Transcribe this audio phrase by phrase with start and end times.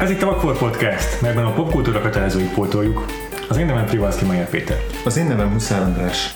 [0.00, 3.04] Ez itt a Vakfor Podcast, melyben a popkultúra kötelezőit pótoljuk.
[3.48, 4.76] Az én nevem Frivalszki Majer Péter.
[5.04, 6.34] Az én nevem Huszár András.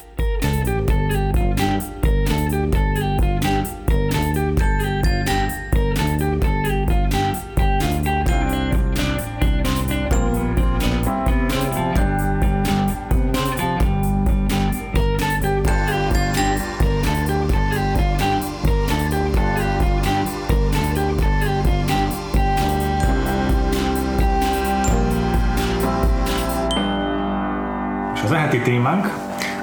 [28.91, 29.09] Témánk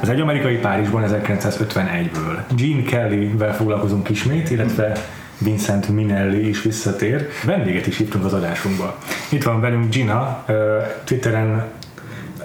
[0.01, 2.37] az egy amerikai Párizsban 1951-ből.
[2.55, 4.91] Gene Kelly-vel foglalkozunk ismét, illetve
[5.37, 7.27] Vincent Minelli is visszatér.
[7.45, 8.97] Vendéget is hívtunk az adásunkba.
[9.29, 10.45] Itt van velünk Gina,
[11.03, 11.65] Twitteren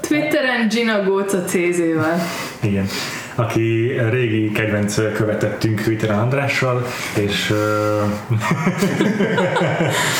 [0.00, 2.18] Twitteren Gina Góca CZ-vel.
[2.70, 2.86] Igen.
[3.34, 7.52] Aki régi kedvenc követettünk Twitteren Andrással, és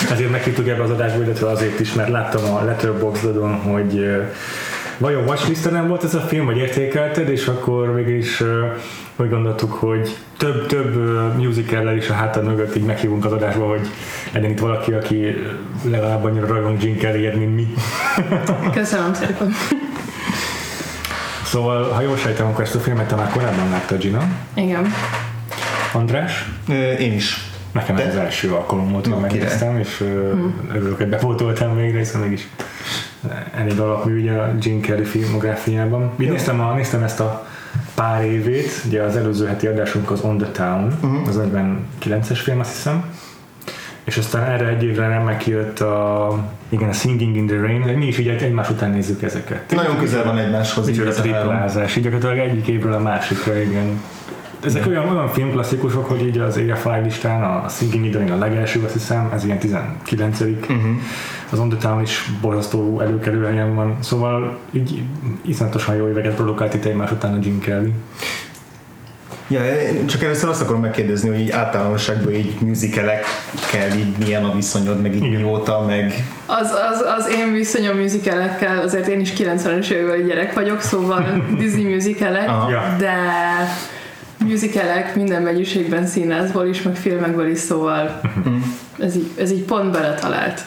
[0.13, 4.23] ezért meghívtuk ebbe az adásba, illetve azért is, mert láttam a Letterboxdon, hogy
[4.98, 8.66] vajon watchlisten volt ez a film, vagy értékelted, és akkor végül is ö,
[9.16, 10.95] úgy gondoltuk, hogy több, több
[11.37, 13.88] musical is a hátad mögött így meghívunk az adásba, hogy
[14.32, 15.34] legyen itt valaki, aki
[15.90, 17.74] legalább annyira rajong Gene Kellyért, mint mi.
[18.73, 19.52] Köszönöm szépen.
[21.45, 24.23] Szóval, ha jól sejtem, akkor ezt a filmet te már korábban láttad, Gina.
[24.54, 24.87] Igen.
[25.93, 26.49] András?
[26.99, 27.51] Én is.
[27.73, 28.09] Nekem ez Te?
[28.09, 30.68] az első alkalom volt, Na, megnéztem, és hmm.
[30.73, 32.49] örülök, hogy befotoltam végre, hiszen mégis
[33.54, 36.10] elég alapmű ugye a Gene Kelly filmográfiában.
[36.18, 37.46] Így néztem, a, néztem ezt a
[37.95, 41.28] pár évét, ugye az előző heti adásunk az On the Town, uh-huh.
[41.28, 41.40] az
[42.00, 43.04] 59-es film, azt hiszem,
[44.04, 48.06] és aztán erre egy évre nem megjött a, igen, a Singing in the Rain, mi
[48.06, 49.74] is így egymás után nézzük ezeket.
[49.74, 50.88] Nagyon közel van egymáshoz.
[50.88, 54.00] így Micsoda triplázás, így gyakorlatilag egyik évről a másikra, igen.
[54.65, 58.80] Ezek olyan, olyan filmklasszikusok, hogy így az AFI listán a Singing in the a legelső,
[58.85, 60.79] azt hiszem, ez ilyen 19 uh-huh.
[61.51, 65.03] Az On the Town is borzasztó előkerül helyen van, szóval így
[65.43, 67.93] iszonyatosan jó éveket produkált itt egymás után a Jim Kelly.
[69.49, 74.55] Ja, én csak először azt akarom megkérdezni, hogy így általánosságban így musicalekkel így milyen a
[74.55, 76.12] viszonyod, meg így mióta, meg
[76.47, 81.25] Az, az, az én viszonyom musicalekkel, azért én is 90-es évekbeli gyerek vagyok, szóval
[81.59, 82.50] Disney musicalek,
[82.99, 83.15] de
[84.47, 88.21] musicalek minden mennyiségben színházból is, meg filmekből is, szóval
[88.99, 90.65] ez így, ez így pont beletalált.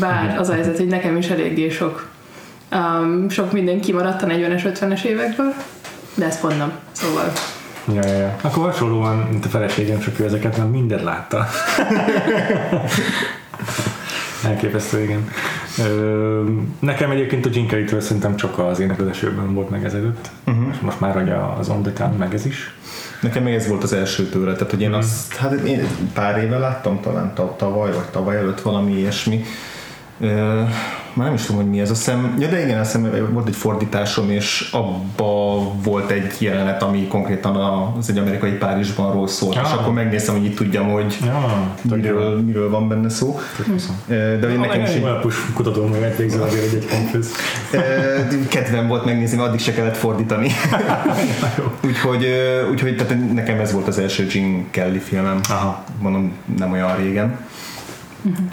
[0.00, 2.08] Bár az a helyzet, hogy nekem is eléggé sok,
[2.72, 5.54] um, sok minden kimaradt a 40-es, 50-es évekből,
[6.14, 6.72] de ez pont nem.
[6.92, 7.32] Szóval
[7.92, 8.36] Ja, ja, ja.
[8.40, 11.46] Akkor hasonlóan, mint a feleségem, csak ő ezeket nem mindent látta.
[14.44, 15.28] Elképesztő, igen.
[15.78, 16.44] Ö,
[16.78, 20.64] nekem egyébként a Jim Kelly-től szerintem csak az ének az esőben volt meg ezelőtt, uh-huh.
[20.72, 22.74] és most már hogy az On The Town meg ez is.
[23.20, 26.58] Nekem még ez volt az első tőle, tehát hogy én azt, hát én pár éve
[26.58, 29.44] láttam talán ta- tavaly, vagy tavaly előtt valami ilyesmi,
[30.20, 30.62] Ö,
[31.18, 32.36] már nem is tudom, hogy mi ez a szem.
[32.38, 37.56] Ja, de igen, azt hiszem, volt egy fordításom, és abba volt egy jelenet, ami konkrétan
[37.98, 39.62] az egy amerikai Párizsbanról szólt, Ah.
[39.66, 43.40] és akkor megnéztem, hogy itt tudjam, hogy Ja, miről, miről van benne szó.
[44.06, 46.86] De hogy nekem is egy egy alapos kutatóművet végzel azért egy.
[47.72, 47.78] Ö,
[48.48, 50.50] kedvem volt megnézni, mert addig se kellett fordítani.
[51.86, 52.26] úgyhogy,
[52.70, 55.40] úgyhogy tehát nekem ez volt az első Gene Kelly filmem.
[55.48, 55.84] Aha.
[56.00, 57.38] Mondom, nem olyan régen.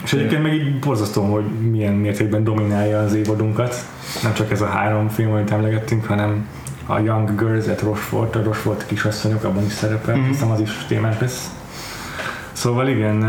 [0.03, 3.75] És egyébként meg így borzasztó, hogy milyen mértékben dominálja az évadunkat.
[4.23, 6.47] Nem csak ez a három film, amit emlegettünk, hanem
[6.85, 10.27] a Young Girls at Rochefort, a Rochefort kisasszonyok, abban is szerepel, mm-hmm.
[10.27, 11.49] hiszem az is témás lesz.
[12.51, 13.21] Szóval igen,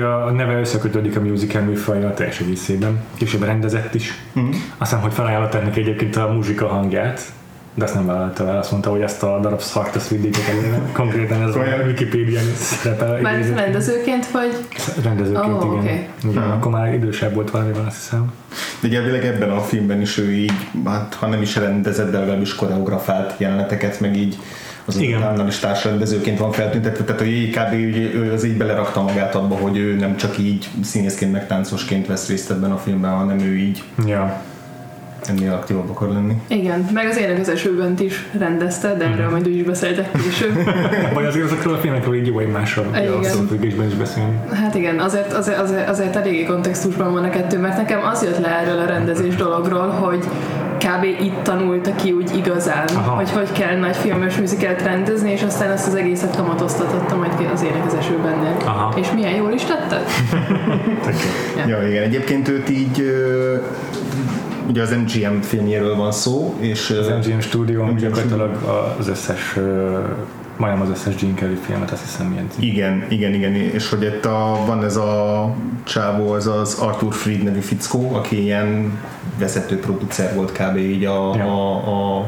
[0.00, 4.12] a neve összekötődik a musical műfajjal teljes egészében, később rendezett is.
[4.38, 4.50] Mm-hmm.
[4.78, 7.32] Aztán, hogy felajánlott ennek egyébként a muzsika hangját,
[7.74, 10.80] de ezt nem vállalta el, azt mondta, hogy ezt a darab szart, ezt vidéket előre.
[10.92, 11.86] Konkrétan ez a Olyan.
[11.86, 13.20] Wikipédián szerepel.
[13.20, 13.60] már idézőként.
[13.60, 14.56] rendezőként vagy?
[15.02, 15.78] Rendezőként, Ó, igen.
[15.78, 16.08] oké.
[16.28, 16.42] igen.
[16.42, 16.52] Aha.
[16.52, 18.32] Akkor már idősebb volt valamivel, azt hiszem.
[18.80, 20.52] De ugye elvileg ebben a filmben is ő így,
[20.84, 24.38] hát, ha nem is rendezett, de legalábbis koreografált jeleneteket, meg így
[24.84, 25.22] az Igen.
[25.22, 27.72] állam is társrendezőként van feltüntetve, tehát hogy így kb.
[28.14, 32.28] Ő az így belerakta magát abba, hogy ő nem csak így színészként meg táncosként vesz
[32.28, 34.42] részt ebben a filmben, hanem ő így Ja.
[35.28, 36.34] Ennél aktívabb akar lenni.
[36.46, 40.56] Igen, meg az ének az esőben is rendezte, de erről majd úgy is beszéltek később.
[41.14, 42.84] Vagy azért azokról a filmekről így jó egymással
[43.22, 44.40] szófüggésben is beszélni.
[44.52, 48.38] Hát igen, azért, azért, azért, azért eléggé kontextusban van a kettő, mert nekem az jött
[48.38, 50.24] le erről a rendezés dologról, hogy
[50.78, 51.04] kb.
[51.04, 53.14] itt tanulta ki úgy igazán, Aha.
[53.14, 57.44] Hogy hogy kell nagy filmes műzikát rendezni, és aztán ezt az egészet kamatoztatotta majd ki
[57.52, 58.56] az ének az esőbennél.
[58.64, 58.98] Aha.
[58.98, 60.02] És milyen jól is tetted?
[61.56, 61.66] Ja.
[61.66, 62.02] Ja, igen.
[62.02, 63.56] Egyébként őt így ö,
[64.72, 68.56] ugye az MGM filmjéről van szó, és Az MGM stúdió MGM gyakorlatilag
[68.98, 69.56] az összes
[70.56, 72.46] majdnem az összes Gene Kelly filmet, azt hiszem ilyen.
[72.58, 75.54] Igen, igen, igen, és hogy itt a, van ez a
[75.84, 78.98] csávó, ez az Arthur Fried nevű fickó, aki ilyen
[79.38, 80.76] vezető producer volt kb.
[80.76, 81.44] így a, Ja.
[81.44, 82.26] a, a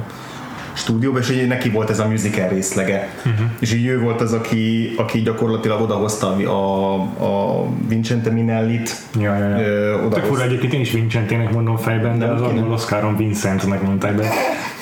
[0.75, 3.09] stúdióban, és így neki volt ez a musical részlege.
[3.19, 3.47] Uh-huh.
[3.59, 9.49] És így ő volt az, aki, aki gyakorlatilag odahozta a, a Vincente Minellit, Ja, ja,
[9.49, 9.67] ja.
[9.67, 13.83] Ö, Tök fura egyébként én is Vincentének mondom fejben, de Nem, az angol Oscaron Vincentnek
[13.83, 14.29] mondták, de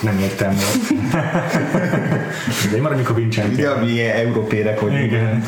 [0.03, 0.53] nem értem.
[2.71, 3.53] de én maradjunk a Vincent.
[3.53, 5.45] Ugye, ami ilyen európérek, hogy Igen.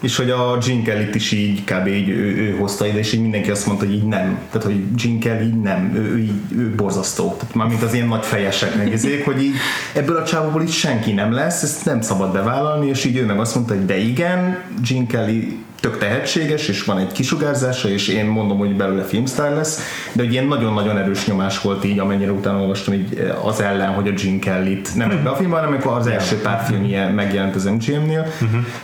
[0.00, 1.86] És hogy a Gene Kelly-t is így kb.
[1.86, 4.38] Így ő, ő hozta ide, és így mindenki azt mondta, hogy így nem.
[4.50, 7.36] Tehát, hogy Gene Kelly így nem, ő, ő, így, ő borzasztó.
[7.38, 9.54] Tehát mármint az ilyen nagy fejesek megizék, hogy így
[9.94, 13.40] ebből a csávóból így senki nem lesz, ezt nem szabad bevállalni, és így ő meg
[13.40, 18.26] azt mondta, hogy de igen, Gene Kelly tök tehetséges, és van egy kisugárzása, és én
[18.26, 19.80] mondom, hogy belőle filmsztár lesz,
[20.12, 24.08] de hogy ilyen nagyon-nagyon erős nyomás volt így, amennyire utána olvastam így az ellen, hogy
[24.08, 27.64] a Gene Kelly-t nem ebbe a filmben, hanem amikor az első pár filmje megjelent az
[27.64, 28.26] MGM-nél,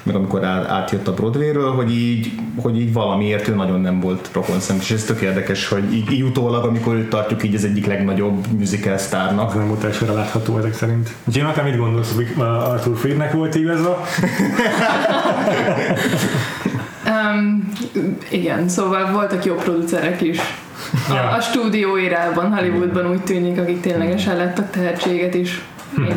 [0.02, 4.29] meg amikor át, átjött a Broadway-ről, hogy így, hogy így valamiért ő nagyon nem volt
[4.32, 7.64] rokon szem, és ez tök érdekes, hogy így, így utólag, amikor őt tartjuk így az
[7.64, 11.11] egyik legnagyobb musical sztárnak, Az nem volt elsőre látható ezek szerint.
[11.55, 14.00] Te mit gondolsz, hogy Arthur Friednek volt igaza?
[17.14, 17.69] Um,
[18.31, 20.38] igen, szóval voltak jó producerek is.
[21.11, 21.28] A, Ja.
[21.28, 25.61] a stúdió érában, Hollywoodban úgy tűnik, akik ténylegesen láttak tehetséget is.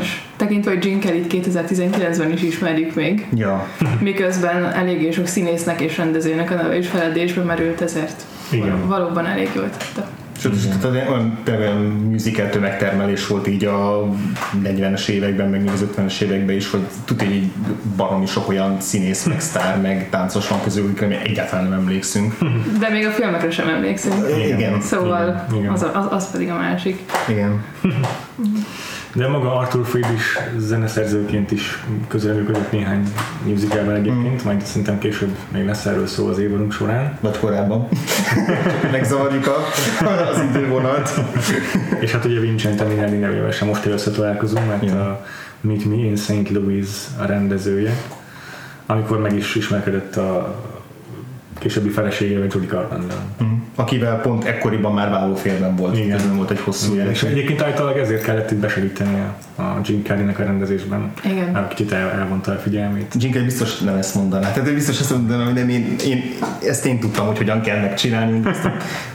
[0.02, 3.68] És tekintve, hogy Gene Kelly-t 2019-ben is ismerjük még, Ja,
[4.02, 8.22] miközben eléggé sok színésznek és rendezőnek a neve is feledésbe merült, ezért
[8.52, 8.88] Igen.
[8.88, 10.08] valóban elég jól tette.
[10.40, 11.78] Sőt, tehát olyan, olyan
[12.12, 14.10] musical tömegtermelés volt így a
[14.64, 17.52] 40-es években, meg még az 50-es években is, hogy tudja, hogy így
[17.96, 22.38] baromi sok olyan színész, meg sztár, meg táncos van közülük, ami egyáltalán nem emlékszünk.
[22.80, 24.16] De még a filmekre sem emlékszünk.
[24.48, 25.72] Igen, Szóval igen.
[25.72, 27.00] az, az, az pedig a másik.
[27.28, 27.64] igen.
[29.18, 33.14] De maga Arthur Fried is zeneszerzőként is közelműködött néhány
[33.46, 37.18] musicalben egyébként, majd szerintem később még lesz erről szó az évadunk során.
[37.22, 37.88] Vagy korábban.
[38.92, 39.56] Megzavarjuk a,
[40.32, 41.10] az idővonat.
[42.00, 44.98] És hát ugye Vincente Minelli nevével sem most először találkozunk, mert Igen.
[44.98, 45.26] a
[45.62, 46.50] Meet Me in St.
[46.50, 46.88] Louis
[47.20, 47.94] a rendezője,
[48.86, 50.56] amikor meg is ismerkedett a
[51.58, 53.18] későbbi feleségével, Judy Carpenter.
[53.76, 55.98] Akivel pont ekkoriban már válófélben volt.
[55.98, 56.18] Igen.
[56.18, 57.16] Közben volt egy hosszú Igen, élet.
[57.16, 59.22] és egyébként általában ezért kellett itt besegíteni
[59.56, 61.12] a, Jim Kelly-nek a rendezésben.
[61.24, 61.50] Igen.
[61.52, 63.16] Mert kicsit el, elvonta a figyelmét.
[63.20, 64.52] Jinkel biztos nem ezt mondaná.
[64.52, 66.24] Tehát ő biztos azt mondaná, hogy nem én, én,
[66.68, 68.72] ezt én tudtam, hogy hogyan kell megcsinálni, ezt a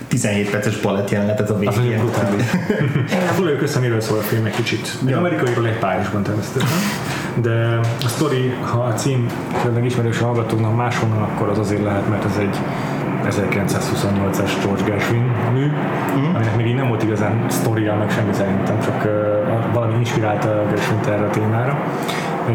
[0.09, 1.99] 17 perces balett jelenetet a Az nagyon végén.
[1.99, 2.43] brutális.
[3.35, 4.99] Foglaljuk össze, miről szól a film egy kicsit.
[5.03, 5.19] Egy Ja.
[5.19, 6.69] amerikairól, egy Párizsban természetesen.
[7.41, 9.27] De a sztori, ha a cím
[9.75, 12.59] meg ismerős a hallgatóknak máshonnan, akkor az azért lehet, mert ez egy
[13.29, 16.35] 1928-as George Gershwin mű, uh-huh.
[16.35, 20.99] aminek még így nem volt igazán sztoria, meg semmi szerintem, csak uh, valami inspirálta gershwin
[21.07, 21.79] erre a témára.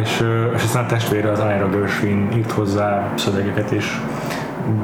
[0.01, 3.97] És, uh, és aztán a testvére, az Ira Gershwin írt hozzá szövegeket, és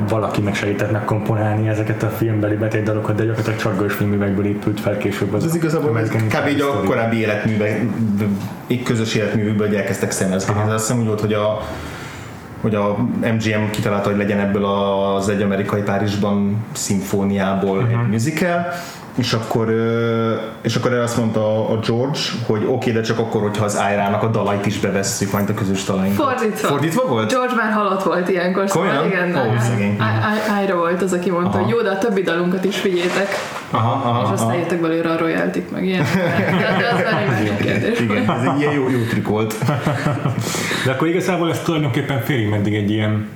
[0.09, 5.33] valaki megsegített megkomponálni ezeket a filmbeli betétdalokat, de gyakorlatilag csak Gershwin művekből épült fel később
[5.33, 6.47] az Ez igazából kb.
[6.49, 7.81] így a korábbi életművek,
[8.67, 10.61] egy közös életművükből hogy elkezdtek szemezgetni.
[10.61, 11.61] Ez azt hiszem úgy volt, hogy a
[12.61, 17.91] hogy a MGM kitalálta, hogy legyen ebből az egy amerikai Párizsban szimfóniából uh-huh.
[17.91, 18.67] egy musical,
[19.15, 19.73] és akkor,
[20.61, 23.77] és akkor erre azt mondta a George, hogy oké, okay, de csak akkor, hogyha az
[23.77, 26.25] Ájrának a dalait is bevesszük, majd a közös dalainkat.
[26.25, 26.67] Fordítva.
[26.67, 27.31] Fordítva volt?
[27.31, 29.29] George már halott volt ilyenkor, szóval Komolyan?
[29.29, 29.35] igen.
[29.35, 29.97] Ó, szegény.
[30.49, 31.59] Ájra volt az, aki mondta, Aha.
[31.59, 33.27] hogy jó, de a többi dalunkat is vigyétek,
[33.69, 34.57] Aha, aha, és aztán aha.
[34.57, 36.03] jöttek belőle a royaltik, meg ilyen.
[36.59, 37.99] De, de az már egy másik kérdés.
[37.99, 39.55] Igen, ez egy ilyen jó, jó trükk volt.
[40.85, 43.27] De akkor igazából ez tulajdonképpen félig meddig egy ilyen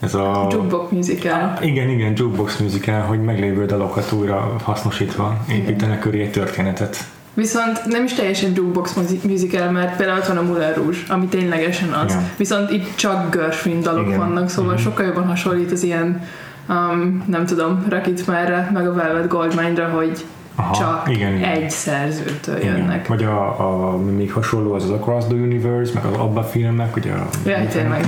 [0.00, 0.48] ez a...
[0.50, 1.58] Jukebox musical.
[1.60, 7.04] Igen, igen, jukebox musical, hogy meglévő dalokat újra hasznosítva építenek köré egy történetet.
[7.34, 11.92] Viszont nem is teljesen jukebox musical, mert például ott van a Moulin Rouge, ami ténylegesen
[11.92, 12.12] az.
[12.12, 12.30] Igen.
[12.36, 14.18] Viszont itt csak Gershwin dalok Igen.
[14.18, 16.22] vannak, szóval sokkal jobban hasonlít az ilyen,
[16.68, 20.24] um, nem tudom, Rocketman-re, meg a Velvet Goldmine-ra, hogy
[20.60, 21.50] Aha, csak igen, igen.
[21.50, 22.76] egy szerzőtől Igen.
[22.76, 23.06] jönnek.
[23.06, 27.12] Vagy a, a, még hasonló az az Across the Universe, meg az Abba filmek, ugye
[27.12, 27.28] a...
[27.44, 28.06] Jaj, tényleg.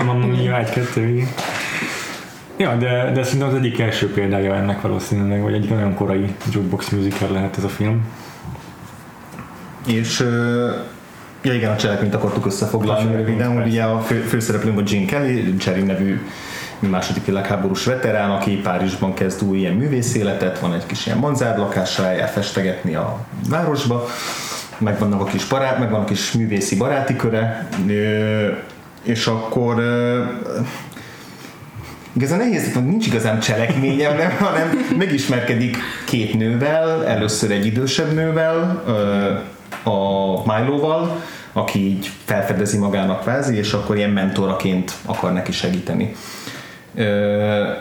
[0.00, 1.28] A Mamma Mia 1 2 igen.
[2.56, 6.88] Ja, de, de szerintem az egyik első példája ennek valószínűleg, vagy egyik nagyon korai jukebox
[6.88, 8.04] musical lehet ez a film.
[9.86, 10.20] És
[11.42, 15.04] ja igen, a cselekményt akartuk A összefoglalni röviden, hogy ugye a fő, főszereplőnk a Gene
[15.04, 16.20] Kelly, Jerry nevű
[16.78, 22.28] második világháborús veterán, aki Párizsban kezd új ilyen művészéletet, van egy kis ilyen manzárlakása, eljár
[22.28, 23.18] festegetni a
[23.48, 24.06] városba,
[24.78, 27.68] meg vannak a kis barát, meg van a kis művészi baráti köre,
[29.02, 29.82] és akkor
[32.16, 38.82] Igazán nehéz, hogy nincs igazán cselekménye, hanem, hanem megismerkedik két nővel, először egy idősebb nővel,
[39.82, 46.14] a Milo-val, aki így felfedezi magának kvázi, és akkor ilyen mentoraként akar neki segíteni.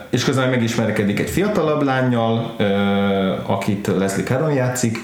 [0.10, 2.56] És közben megismerkedik egy fiatalabb lányjal,
[3.46, 4.98] akit Leslie Caron játszik,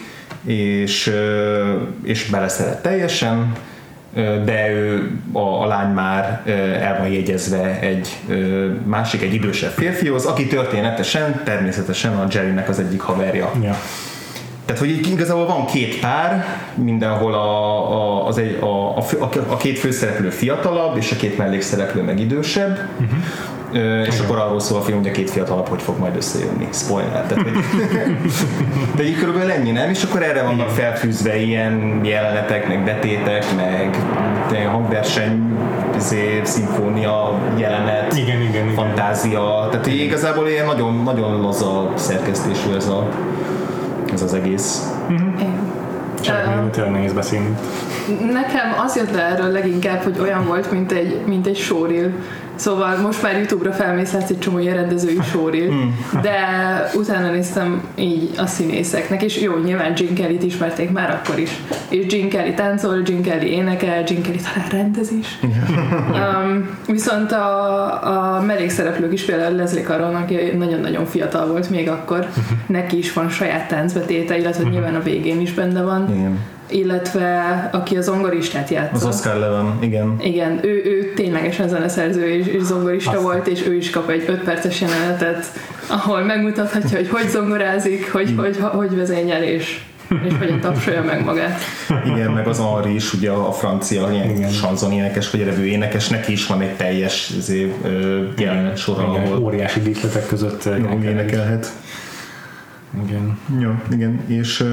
[0.46, 1.14] és,
[2.04, 3.52] és beleszeret teljesen,
[4.46, 6.42] de ő, a, a lány már
[6.82, 8.10] el van jegyezve egy
[8.86, 13.52] másik, egy idősebb férfihoz, aki történetesen, természetesen a Jerrynek az egyik haverja.
[13.64, 13.76] Ja.
[14.66, 19.80] Tehát, hogy igazából van két pár, mindenhol a, a, az egy, a, a, a két
[19.80, 22.80] főszereplő fiatalabb, és a két mellékszereplő meg idősebb.
[23.00, 23.18] Uh-huh.
[23.74, 26.68] Ö, és akkor arról szól a film, hogy a két fiatalabb hogy fog majd összejönni.
[26.72, 27.26] Spoiler.
[27.28, 27.52] Tehát, hogy,
[28.96, 29.90] de így körülbelül ennyi, nem?
[29.90, 33.98] És akkor erre vannak felfűzve ilyen jelenetek, meg betétek, meg
[34.72, 35.58] hangverseny,
[35.96, 38.74] izé, szimfónia jelenet, Igen, igen, igen.
[38.74, 39.68] fantázia.
[39.72, 43.08] Tehát így igazából ilyen nagyon, nagyon laza szerkesztésű ez, a,
[44.14, 44.92] ez az egész.
[45.10, 45.60] Igen.
[46.22, 47.58] Csak tényleg nehéz beszélni.
[48.20, 52.12] Nekem az jött le erről leginkább, hogy olyan volt, mint egy, mint egy showreel.
[52.56, 55.74] Szóval most már Youtube-ra felmész, látsz egy csomó ilyen rendezői showreel,
[56.22, 56.38] de
[56.94, 61.50] utána néztem így a színészeknek, és jó, nyilván Gene Kelly-t ismerték már akkor is.
[61.90, 65.40] És Gene Kelly táncol, Gene Kelly énekel, Gene Kelly talán rendez is.
[66.12, 72.28] um, viszont a, a mellékszereplők is, például Leslie Caron, aki nagyon-nagyon fiatal volt még akkor,
[72.68, 76.40] neki is van saját táncbetéte, illetve nyilván a végén is benne van Igen.
[76.72, 79.10] Illetve aki a zongoristát Az játszott.
[79.10, 80.16] Oscar Leven, igen.
[80.22, 83.22] Igen, ő, ő ténylegesen zeneszerző és, és zongorista Azt.
[83.22, 85.46] volt, és ő is kap egy 5 perces jelenetet,
[85.88, 89.82] ahol megmutathatja, hogy hogy zongorázik, hogy, hogy, hogy vezényel, és,
[90.28, 91.60] és hogyan tapsolja meg magát.
[92.06, 96.32] Igen, meg az Henri is, ugye a francia ilyen sanzon énekes, vagy revő énekes, neki
[96.32, 97.34] is van egy teljes
[97.84, 100.66] ö, jelenet sora, ahol óriási díszletek között
[101.04, 101.72] énekelhet.
[103.06, 103.38] Igen.
[103.60, 104.64] Jó, igen, és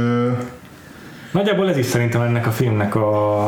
[1.30, 3.46] Nagyjából ez is szerintem ennek a filmnek a,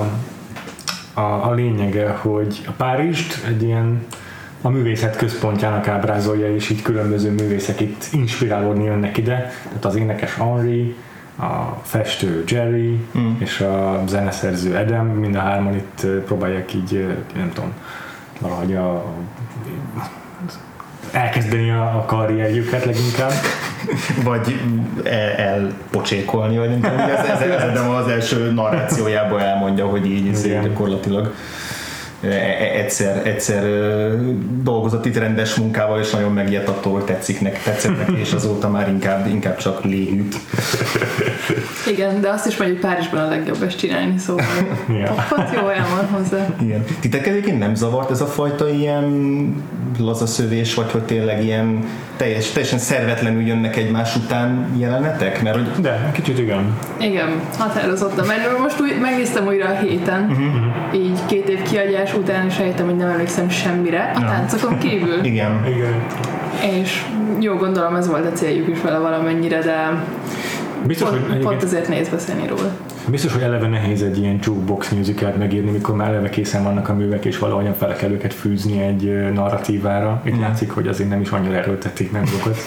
[1.15, 4.07] a, a lényege, hogy a Párizst egy ilyen
[4.63, 9.53] a művészet központjának ábrázolja, és így különböző művészek itt inspirálódni jönnek ide.
[9.69, 10.97] Tehát az énekes Henri,
[11.39, 13.33] a festő Jerry Mm.
[13.39, 17.73] és a zeneszerző Adam, mind a hárman itt próbálják így, nem tudom,
[18.41, 19.05] valahogy a,
[21.13, 23.33] elkezdeni a, a karrierjüket leginkább.
[24.25, 24.61] Vagy
[25.05, 30.45] el, elpocsékolni, vagy nem tudom, ez, ez, ez Adam az első narrációjából elmondja, hogy így
[30.45, 30.63] Igen.
[30.63, 31.35] gyakorlatilag
[32.21, 33.65] e- e- egyszer, egyszer
[34.63, 38.69] dolgozott itt rendes munkával, és nagyon megijedt attól, hogy tetszik neki, tetszett neki, és azóta
[38.69, 40.37] már inkább, inkább csak léhűt.
[41.91, 44.45] Igen, de azt is mondjuk Párizsban a legjobb ezt csinálni, szóval
[45.05, 45.27] Ja.
[45.31, 46.47] ott jó olyan van hozzá.
[46.63, 46.85] Igen.
[47.01, 49.55] Titeket egyébként nem zavart ez a fajta ilyen
[49.99, 51.85] lazaszövés, vagy hogy tényleg ilyen
[52.17, 55.43] teljes, teljesen szervetlenül jönnek egymás után jelenetek?
[55.43, 56.77] Mert hogy De, kicsit igen.
[57.01, 58.27] Igen, határozottan.
[58.27, 61.01] Mert most úgy, megnéztem újra a héten, uh-huh.
[61.05, 64.27] így két év kiadás után, és rájöttem, hogy nem emlékszem semmire, a Ja.
[64.27, 65.25] táncokon kívül.
[65.33, 65.95] igen, Igen.
[66.81, 67.05] És
[67.41, 70.03] jó, gondolom ez volt a céljuk is vele valamennyire, de
[70.87, 72.71] Biztos, hogy, pont, pont egyébként, ezért nehéz beszélni róla.
[73.11, 76.95] biztos, hogy eleve nehéz egy ilyen jukebox musicalt megírni, mikor már eleve készen vannak a
[76.95, 80.23] művek, és valahogyan fel kell őket fűzni egy narratívára.
[80.25, 82.59] Itt látszik, hogy azért nem is annyira erőltették meg azokat.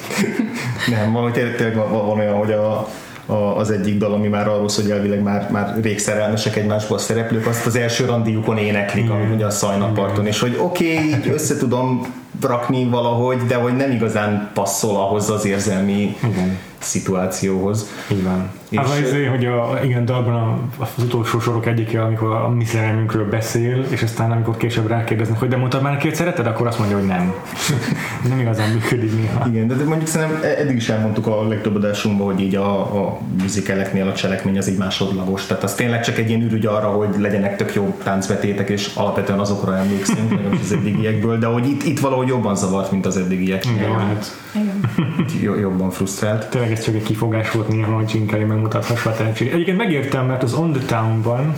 [0.89, 2.87] nem, valahogy tényleg, van, olyan, hogy a,
[3.25, 6.97] a, az egyik dal, ami már arról szól, hogy elvileg már, már rég szerelmesek egymásból
[6.97, 9.15] a szereplők, azt az első randiukon éneklik, Igen.
[9.15, 12.01] ami ugye a szajnapparton, és hogy oké, okay, így össze tudom
[12.41, 16.57] rakni valahogy, de hogy nem igazán passzol ahhoz az érzelmi Igen.
[16.83, 17.85] Szituációhoz.
[18.11, 18.51] Így van.
[18.73, 22.65] És- És, az, azért, hogy a, igen, dalban az utolsó sorok egyike, amikor a mi
[22.65, 26.67] szerelmünkről beszél, és aztán amikor később rákérdeznek, hogy de mondtad már neki, hogy szereted, akkor
[26.67, 27.33] azt mondja, hogy nem.
[28.29, 29.47] nem igazán működik néha.
[29.47, 33.19] Igen, de, mondjuk szerintem e- eddig is elmondtuk a legtöbb adásunkban, hogy így a, a
[33.41, 35.45] musicaleknél a cselekmény az így másodlagos.
[35.45, 39.39] Tehát az tényleg csak egy ilyen ürügy arra, hogy legyenek tök jó táncbetétek, és alapvetően
[39.39, 43.65] azokra emlékszünk, legalábbis az eddigiekből, de hogy itt, itt valahogy jobban zavart, mint az eddigiek.
[43.65, 45.59] Igen, hát Igen.
[45.59, 46.49] Jobban frusztrált.
[46.49, 48.25] tényleg ez csak egy kifogás volt néha, hogy Jim
[48.63, 49.53] Megmutathassa a tehetségét.
[49.53, 51.53] Egyébként megértem, mert az On the Town-ban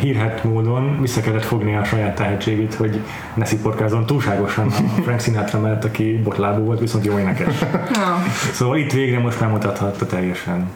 [0.00, 3.00] hírhet módon vissza kellett fogni a saját tehetségét, hogy
[3.34, 7.58] ne sziporkázzon túlságosan a Frank Sinatra mellett, aki botlábú volt, viszont jó énekes.
[7.92, 8.22] Na,
[8.52, 10.70] Szóval itt végre most megmutathatta teljesen.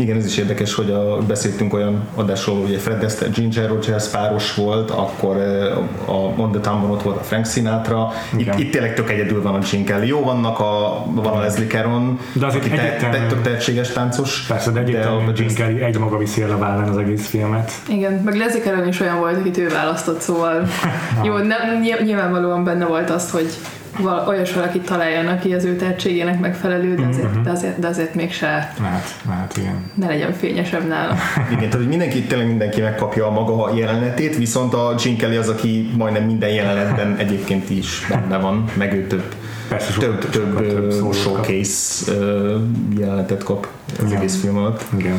[0.00, 4.54] Igen, ez is érdekes, hogy a, beszéltünk olyan adásról, hogy Fred Astaire, Ginger Rogers páros
[4.54, 5.76] volt, akkor eh,
[6.10, 8.12] a On the Town-ban ott volt a Frank Sinatra.
[8.32, 8.58] Itt, Igen.
[8.58, 10.06] itt tényleg tök egyedül van a Gene Kelly.
[10.06, 13.88] Jó, vannak a, van a Leslie Caron, De azért aki te, te, egyértelműen- tök tehetséges
[13.92, 14.44] táncos.
[14.48, 17.72] Persze, de egyébként a- Jim Carrey egy maga viszi el a vállán az egész filmet.
[17.88, 20.66] igen, meg Leslie Caron is olyan volt, akit ő választott, szóval
[21.24, 23.48] jó, nem, ny- nyilvánvalóan benne volt az, hogy
[23.98, 27.42] val- olyas valakit találjon, aki az ő tehetségének megfelelő, de azért, Mhm.
[27.42, 29.90] de azért, de azért mégse Lehet, lehet, igen.
[29.94, 31.14] ne legyen fényesebb nála.
[31.46, 35.48] Igen, tehát hogy mindenki, tényleg mindenki megkapja a maga jelenetét, viszont a Gene Kelly az,
[35.48, 39.34] aki majdnem minden jelenetben egyébként is benne van, meg ő több,
[39.68, 41.14] Persze so- több, több, sokkal több kap.
[41.14, 42.56] showcase ö,
[42.98, 43.66] jelenetet kap
[43.98, 44.16] az Igen.
[44.18, 44.84] egész film alatt.
[44.98, 45.16] Igen.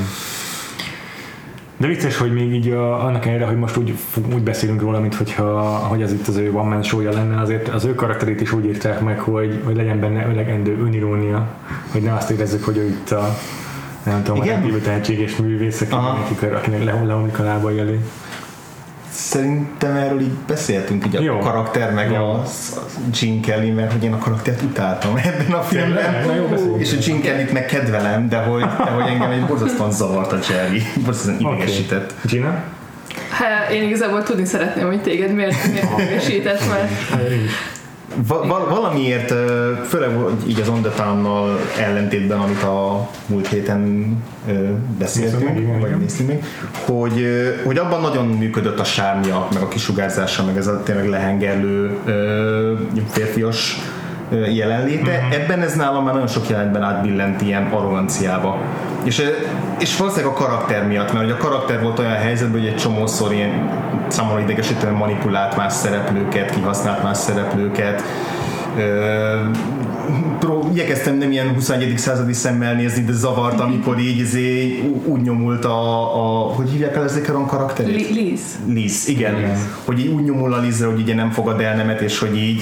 [1.79, 3.93] De vicces, hogy még így a, annak ellenére, hogy most úgy,
[4.33, 7.85] úgy beszélünk róla, mint hogyha, hogy ez itt az ő man show lenne, azért az
[7.85, 11.47] ő karakterét is úgy írták meg, hogy, hogy legyen benne elegendő önirónia,
[11.91, 13.37] hogy ne azt érezzük, hogy ő itt a
[14.03, 14.49] nem tudom, Igen?
[14.49, 16.09] a rendkívül tehetséges művész, aki, Aha.
[16.09, 17.99] akinek, akinek le, leomlik a lábai elé.
[19.11, 21.37] Szerintem erről így beszéltünk, így a Jó.
[21.37, 22.23] karakter, meg Jó.
[22.23, 22.43] a,
[23.19, 26.13] Gene Kelly, mert hogy én a karaktert utáltam ebben a filmben.
[26.77, 30.39] És a Gene Kelly-t meg kedvelem, de hogy, de hogy engem egy borzasztóan zavart a
[30.49, 32.13] Jerry, borzasztóan idegesített.
[32.23, 32.63] Gina?
[33.29, 36.91] Hát én igazából tudni szeretném, hogy téged miért, miért idegesített, mert
[38.15, 39.33] Va- val- valamiért,
[39.87, 40.09] főleg
[40.47, 44.13] így az On The Town-nal ellentétben, amit a múlt héten
[44.97, 46.43] beszéltünk, vagy néztünk még,
[46.85, 47.25] hogy,
[47.63, 51.97] hogy abban nagyon működött a sármja, meg a kisugárzása, meg ez a tényleg lehengerlő
[53.09, 53.77] férfias
[54.31, 55.11] jelenléte.
[55.11, 55.25] Mhm.
[55.25, 55.43] Uh-huh.
[55.43, 58.57] Ebben ez nálam már nagyon sok jelentben átbillent ilyen arroganciába.
[59.03, 59.21] És,
[59.79, 63.33] és valószínűleg a karakter miatt, mert ugye a karakter volt olyan helyzetben, hogy egy csomószor
[63.33, 63.69] ilyen
[64.07, 68.03] számomra idegesítően manipulált más szereplőket, kihasznált más szereplőket,
[70.39, 71.97] pró- igyekeztem nem ilyen 21.
[71.97, 77.03] századi szemmel nézni, de zavart, amikor így izé, úgy nyomult a, a hogy hívják el
[77.03, 77.95] ezeket a karakterét?
[78.09, 78.41] Li- Liz.
[78.67, 79.37] Liz, igen.
[79.37, 79.57] Igen.
[79.85, 82.61] Hogy így úgy nyomul a Lizre, hogy ugye nem fogad el nemet, és hogy így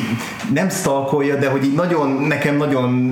[0.53, 3.09] nem stalkolja, de hogy így nagyon, nekem nagyon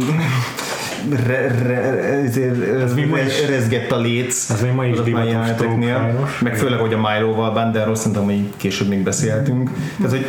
[1.25, 1.81] re, re,
[2.25, 4.49] ezért, Ez még ma is- re, rezgett a léc.
[4.49, 6.39] Ez még ma is divatos.
[6.41, 9.69] Meg főleg, hogy a Milo-val, Banderos, szerintem, hogy később még beszéltünk.
[9.97, 10.25] Tehát, hogy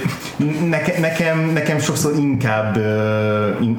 [0.69, 2.79] neke, nekem, nekem sokszor inkább,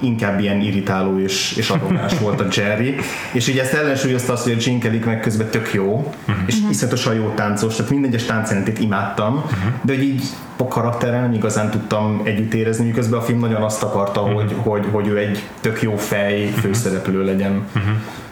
[0.01, 2.95] inkább ilyen irritáló és, és arrogáns volt a Jerry,
[3.31, 6.13] és így ezt ellensúlyozta azt, hogy a Kelly meg közben tök jó,
[6.45, 9.43] és iszonyatosan jó táncos, tehát minden egyes táncjelentét imádtam,
[9.81, 10.23] de hogy így
[10.57, 14.85] a karakterrel nem igazán tudtam együtt érezni, miközben a film nagyon azt akarta, hogy, hogy,
[14.91, 16.86] hogy ő egy tök jó fej főszereplő
[17.23, 17.63] legyen.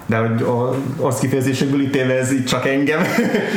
[0.08, 3.00] De hogy a, az kifejezésekből ítélve ez így csak engem.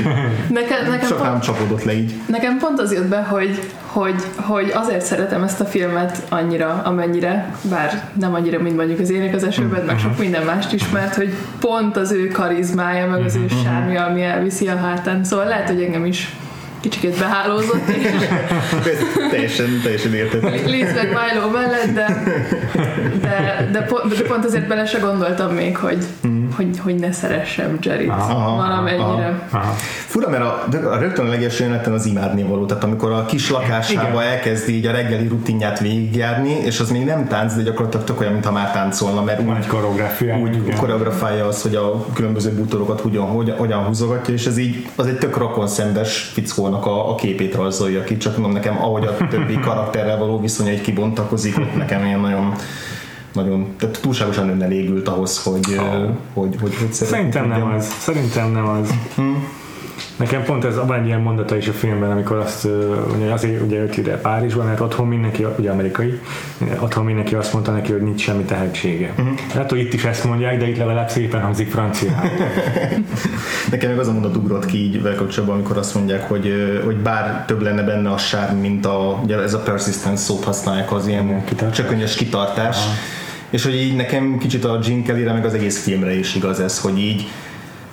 [0.48, 2.14] Nekem, nekem, Csak nem pont, csapódott le így.
[2.26, 7.52] nekem pont az jött be, hogy, hogy, hogy azért szeretem ezt a filmet annyira, amennyire,
[7.70, 11.14] bár nem annyira, mint mondjuk az ének az esőben, meg sok minden mást is, mert
[11.14, 15.24] hogy pont az ő karizmája, meg az ő sármja, ami elviszi a hátán.
[15.24, 16.36] Szóval lehet, hogy engem is
[16.80, 18.06] kicsikét behálózott, és
[19.30, 20.62] teljesen, teljesen értető.
[20.66, 22.22] Liz meg Milo mellett, de,
[23.20, 26.04] de, de, pont, de pont azért bele se gondoltam még, hogy,
[26.58, 29.46] hogy, hogy ne szeressem Jerryt Aha, valamennyire.
[29.50, 29.72] Aha.
[30.06, 33.24] Fura, mert a, de a rögtön a legelső jeleneten az imádni való, tehát amikor a
[33.24, 34.32] kis lakásába Igen.
[34.32, 38.32] elkezdi így a reggeli rutinját végigjárni, és az még nem tánc, de gyakorlatilag tök olyan,
[38.32, 40.36] mintha már táncolna, mert Van úgy, egy koreográfia.
[40.38, 40.76] úgy igen.
[40.76, 45.18] koreografálja az, hogy a különböző bútorokat hogyan, hogyan, hogyan húzogatja, és ez így az egy
[45.18, 50.18] tök rokonszembes fickónak a, a képét rajzolja ki, csak mondom nekem, ahogy a többi karakterrel
[50.18, 52.54] való viszonya egy kibontakozik, ott nekem ilyen nagyon
[53.32, 56.10] nagyon, tehát túlságosan önelégült ahhoz, hogy, oh.
[56.34, 57.86] hogy, hogy, hogy szeretni Szerintem nem az.
[57.98, 58.90] Szerintem nem az.
[60.18, 62.68] Nekem pont ez van egy ilyen mondata is a filmben, amikor azt,
[63.16, 66.20] ugye azért ugye jött ide Párizsban, mert otthon mindenki, ugye amerikai,
[66.78, 69.12] otthon mindenki azt mondta neki, hogy nincs semmi tehetsége.
[69.18, 69.38] Uh-huh.
[69.54, 72.30] Hát, hogy itt is ezt mondják, de itt legalább szépen hangzik franciául.
[73.70, 76.52] Nekem meg az a mondat ugrott ki így vele kapcsolatban, amikor azt mondják, hogy,
[76.84, 80.92] hogy bár több lenne benne a sár, mint a, ugye ez a persistence szót használják
[80.92, 81.76] az ilyen kitartás.
[81.76, 82.76] csökönyös kitartás.
[83.50, 86.80] És hogy így nekem kicsit a Gene Kelly-re, meg az egész filmre is igaz ez,
[86.80, 87.28] hogy így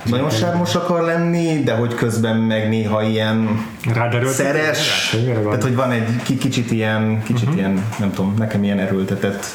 [0.10, 4.34] nagyon sármos akar lenni, de hogy közben meg néha ilyen Ráderőlt.
[4.34, 7.58] szeres, Ráderőlt, tehát hogy van egy ki- kicsit ilyen, kicsit uh-huh.
[7.58, 9.46] ilyen, nem tudom, nekem ilyen erőltetett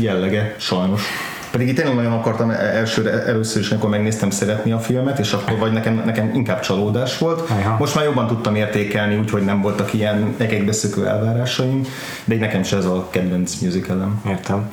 [0.00, 1.02] jellege, sajnos.
[1.50, 5.58] Pedig itt tényleg nagyon akartam elsőre, először is, amikor megnéztem szeretni a filmet, és akkor
[5.58, 7.50] vagy nekem, nekem inkább csalódás volt.
[7.50, 7.76] Ajha.
[7.78, 11.84] Most már jobban tudtam értékelni, úgyhogy nem voltak ilyen ekekbeszökő elvárásaim,
[12.24, 14.22] de így nekem se ez a kedvenc musicalem.
[14.28, 14.70] Értem.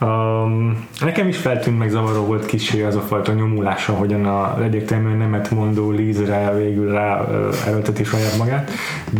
[0.00, 5.16] Um, nekem is feltűnt meg zavaró volt kicsi az a fajta nyomulása, hogyan a egyértelműen
[5.16, 7.26] nemet mondó Lízre végül rá
[7.66, 8.70] erőlteti saját magát.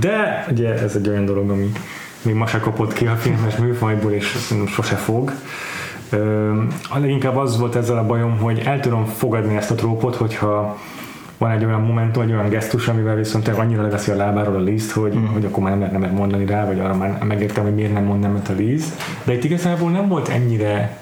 [0.00, 1.72] De ugye ez egy olyan dolog, ami
[2.22, 5.32] még ma se kapott ki a filmes műfajból, és sose fog.
[6.90, 10.78] A leginkább az volt ezzel a bajom, hogy el tudom fogadni ezt a trópot, hogyha
[11.38, 14.90] van egy olyan momentum, egy olyan gesztus, amivel viszont annyira leveszi a lábáról a Liz-t,
[14.92, 15.24] hogy, mm.
[15.24, 18.04] hogy akkor már nem lehet nemet mondani rá, vagy arra már megértem, hogy miért nem
[18.04, 18.94] mond nemet a Liz.
[19.24, 20.98] De itt igazából nem volt ennyire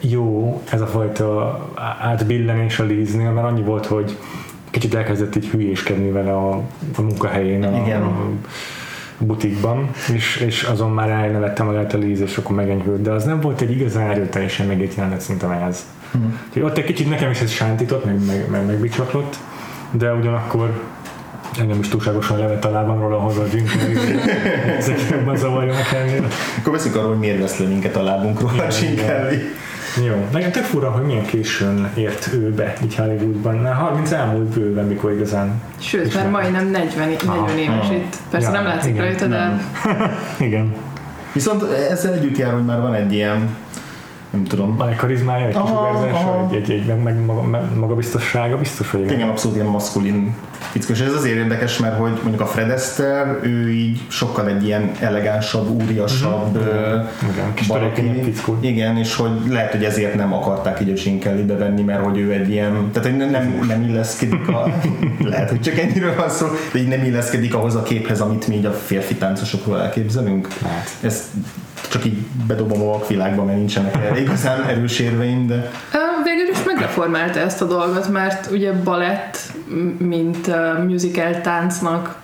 [0.00, 1.58] jó ez a fajta
[2.00, 4.16] átbillenés a Liznél, mert annyi volt, hogy
[4.70, 6.54] kicsit elkezdett így hülyéskedni vele a,
[6.96, 7.74] a munkahelyén.
[7.84, 8.02] Igen.
[8.02, 8.28] A,
[9.20, 13.40] butikban, és, és azon már elnevettem magát a Liz, és akkor megenyhült, de az nem
[13.40, 15.86] volt egy igazán erőteljesen megért jelenet szerintem ez.
[16.12, 16.40] Hmm.
[16.62, 19.36] Ott egy kicsit nekem is ez sántított, meg, meg, meg megbicsaklott,
[19.90, 20.80] de ugyanakkor
[21.58, 23.66] engem is túlságosan levet a lábam róla hozzá a Jim
[24.78, 26.28] Ezek jobban zavarjanak ennél.
[26.58, 29.38] Akkor beszünk arról, hogy miért vesz le minket a lábunkról a Jim Carrey.
[29.96, 33.56] Jó, nekem tök fura, hogy milyen későn ért ő be így Hollywoodban.
[33.56, 35.62] Már 30 elmúlt bőven, mikor igazán.
[35.78, 38.16] Sőt, már majdnem 40, 40 éves itt.
[38.30, 39.60] Persze ja, nem látszik igen, rajta, de...
[40.46, 40.74] igen.
[41.32, 43.56] Viszont ezzel együtt jár, hogy már van egy ilyen
[44.30, 44.76] nem tudom.
[44.76, 49.28] Van egy karizmája, egy aha, egy, egy, egy meg, meg maga, magabiztossága, biztos, hogy igen.
[49.28, 50.34] abszolút ilyen maszkulin
[50.70, 50.92] fickó.
[50.92, 54.90] És ez azért érdekes, mert hogy mondjuk a Fred Astaire, ő így sokkal egy ilyen
[55.00, 57.06] elegánsabb, úriasabb uh-huh.
[57.32, 57.52] igen,
[58.60, 62.32] Igen, és hogy lehet, hogy ezért nem akarták így a Gene bevenni, mert hogy ő
[62.32, 64.74] egy ilyen, tehát hogy nem, nem illeszkedik a,
[65.30, 68.54] lehet, hogy csak ennyiről van szó, de így nem illeszkedik ahhoz a képhez, amit mi
[68.54, 70.48] így a férfi táncosokról elképzelünk.
[70.62, 70.96] Hát.
[71.00, 71.30] Ez
[71.88, 75.70] csak így bedobom a vakvilágba, mert nincsenek erre igazán erős érveim, de...
[76.24, 79.38] Végül is megreformálta ezt a dolgot, mert ugye balett,
[79.98, 80.50] mint
[80.86, 82.16] musical táncnak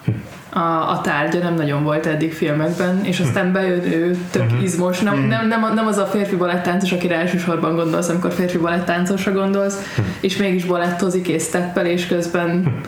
[0.56, 4.62] a, a tárgya nem nagyon volt eddig filmekben, és aztán bejön ő tök uh-huh.
[4.62, 5.00] izmos.
[5.00, 5.28] Nem, uh-huh.
[5.28, 10.06] nem, nem, nem az a férfi balettáncos, akire elsősorban gondolsz, amikor férfi balettáncosra gondolsz, uh-huh.
[10.20, 12.80] és mégis balettozik és steppel, és közben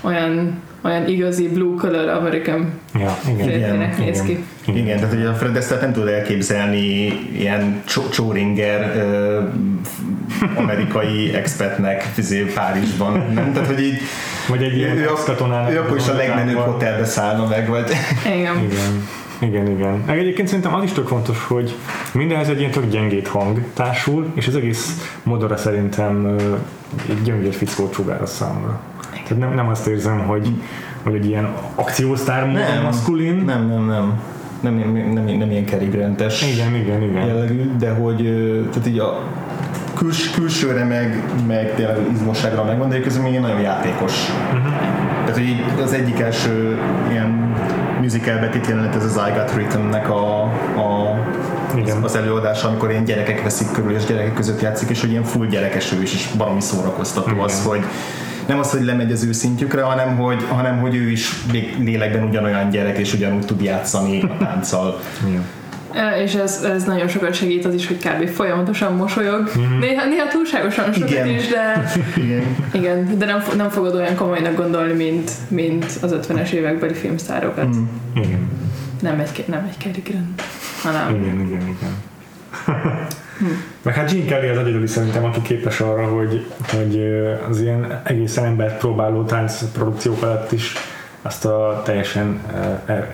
[0.00, 4.44] olyan olyan igazi blue color American ja, igen, igen, néz igen, ki.
[4.66, 6.86] Igen, igen tehát hogy a Fred Astaire nem tud elképzelni
[7.38, 13.12] ilyen Csóringer uh, amerikai expatnek fizé Párizsban.
[13.34, 13.52] Nem?
[13.52, 13.98] Tehát, hogy így
[14.48, 15.08] vagy egy ilyen ő,
[15.70, 17.90] ő akkor is a legmenőbb hotelbe szállna meg, vagy...
[18.26, 18.56] Igen.
[18.56, 19.08] igen.
[19.38, 20.02] Igen, igen.
[20.06, 21.74] Meg egyébként szerintem az is tök fontos, hogy
[22.12, 26.36] mindenhez egy ilyen tök gyengét hang társul, és az egész modora szerintem
[27.08, 28.80] egy gyöngér fickót sugároz számomra.
[29.22, 30.48] Tehát nem, nem azt érzem, hogy,
[31.02, 33.34] hogy egy ilyen akciósztár nem, maszkulin.
[33.34, 34.20] Nem, nem, nem.
[34.60, 37.26] Nem, nem, nem, nem ilyen kerigrentes igen, igen, igen.
[37.26, 38.16] jellegű, de hogy
[38.70, 39.22] tehát így a
[39.94, 44.28] küls, külsőre meg, meg tényleg izmosságra megvan, de közben még nagyon játékos.
[44.52, 44.72] Uh-huh.
[45.24, 46.78] Tehát, hogy az egyik első
[47.10, 47.54] ilyen
[48.00, 51.18] musical betét jelenet ez az I Got Rhythm-nek a, a
[51.76, 52.02] igen.
[52.02, 55.46] az előadása, amikor ilyen gyerekek veszik körül, és gyerekek között játszik, és hogy ilyen full
[55.46, 57.44] gyerekes ő is, és baromi szórakoztató Igen.
[57.44, 57.84] az, hogy
[58.46, 62.28] nem az, hogy lemegy az ő szintjükre, hanem hogy, hanem hogy ő is még lélekben
[62.28, 65.00] ugyanolyan gyerek, és ugyanúgy tud játszani a tánccal.
[66.24, 68.28] És ez, ez nagyon sokat segít az is, hogy kb.
[68.28, 69.50] folyamatosan mosolyog.
[69.58, 69.78] Mm-hmm.
[69.78, 71.28] Néha, néha túlságosan sokat igen.
[71.28, 71.92] is, de
[72.24, 72.56] igen.
[72.72, 77.76] igen de nem, nem fogod olyan komolynak gondolni, mint, mint az 50-es évekbeli filmszárokat.
[77.76, 77.82] Mm.
[78.14, 78.48] Igen.
[79.00, 80.42] Nem egy, nem egy Grant,
[80.82, 81.22] hanem...
[81.22, 81.96] Igen, igen, igen.
[83.38, 83.44] Hm.
[83.82, 87.00] Meg hát Gene Kelly az egyedüli szerintem, aki képes arra, hogy, hogy
[87.48, 90.72] az ilyen egész ember próbáló táncprodukciók alatt is
[91.26, 92.40] azt a teljesen
[92.88, 93.04] uh, uh,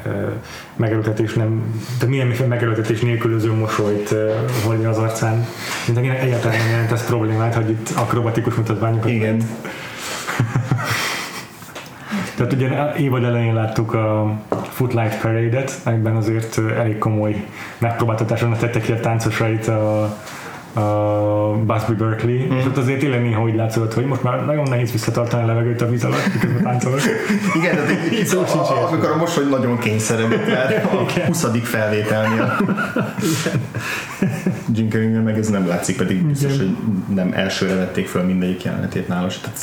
[0.76, 4.30] megerőltetés nem, de milyen megerőltetés nélkülöző mosolyt uh,
[4.64, 5.46] hordja az arcán.
[5.86, 9.42] Mint egyáltalán nem jelent ez problémát, hogy itt akrobatikus mutatványokat Igen.
[12.36, 14.38] Tehát ugye évad elején láttuk a
[14.80, 17.44] Footlight Parade-et, amiben azért elég komoly
[17.78, 20.16] megpróbáltatáson tettek ki a táncosait a
[20.72, 22.56] a Busby Berkeley, mm.
[22.56, 25.80] és ott azért tényleg néha úgy látszott, hogy most már nagyon nehéz visszatartani a levegőt
[25.80, 27.00] a víz alatt, miközben táncolok.
[27.60, 31.46] Igen, de így szó sincs a, amikor a mosoly nagyon kényszerebb, mert a 20.
[31.62, 32.56] felvételnél.
[34.74, 36.76] Jim meg ez nem látszik, pedig biztos, hogy
[37.14, 39.58] nem elsőre vették fel mindegyik jelenetét nála, tehát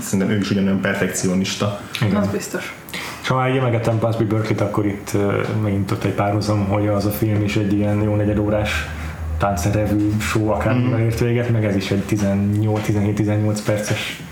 [0.00, 1.80] szerintem ő is ugyanolyan perfekcionista.
[2.00, 2.16] Igen.
[2.16, 2.74] Az biztos.
[3.20, 5.16] És ha már emegetem Busby Berkeley-t, akkor itt
[5.62, 8.86] megint ott egy párhuzam, hogy az a film is egy ilyen jó negyed órás
[9.38, 11.02] táncrevű show akármivel mm.
[11.02, 14.22] ért véget, meg ez is egy 18-17-18 perces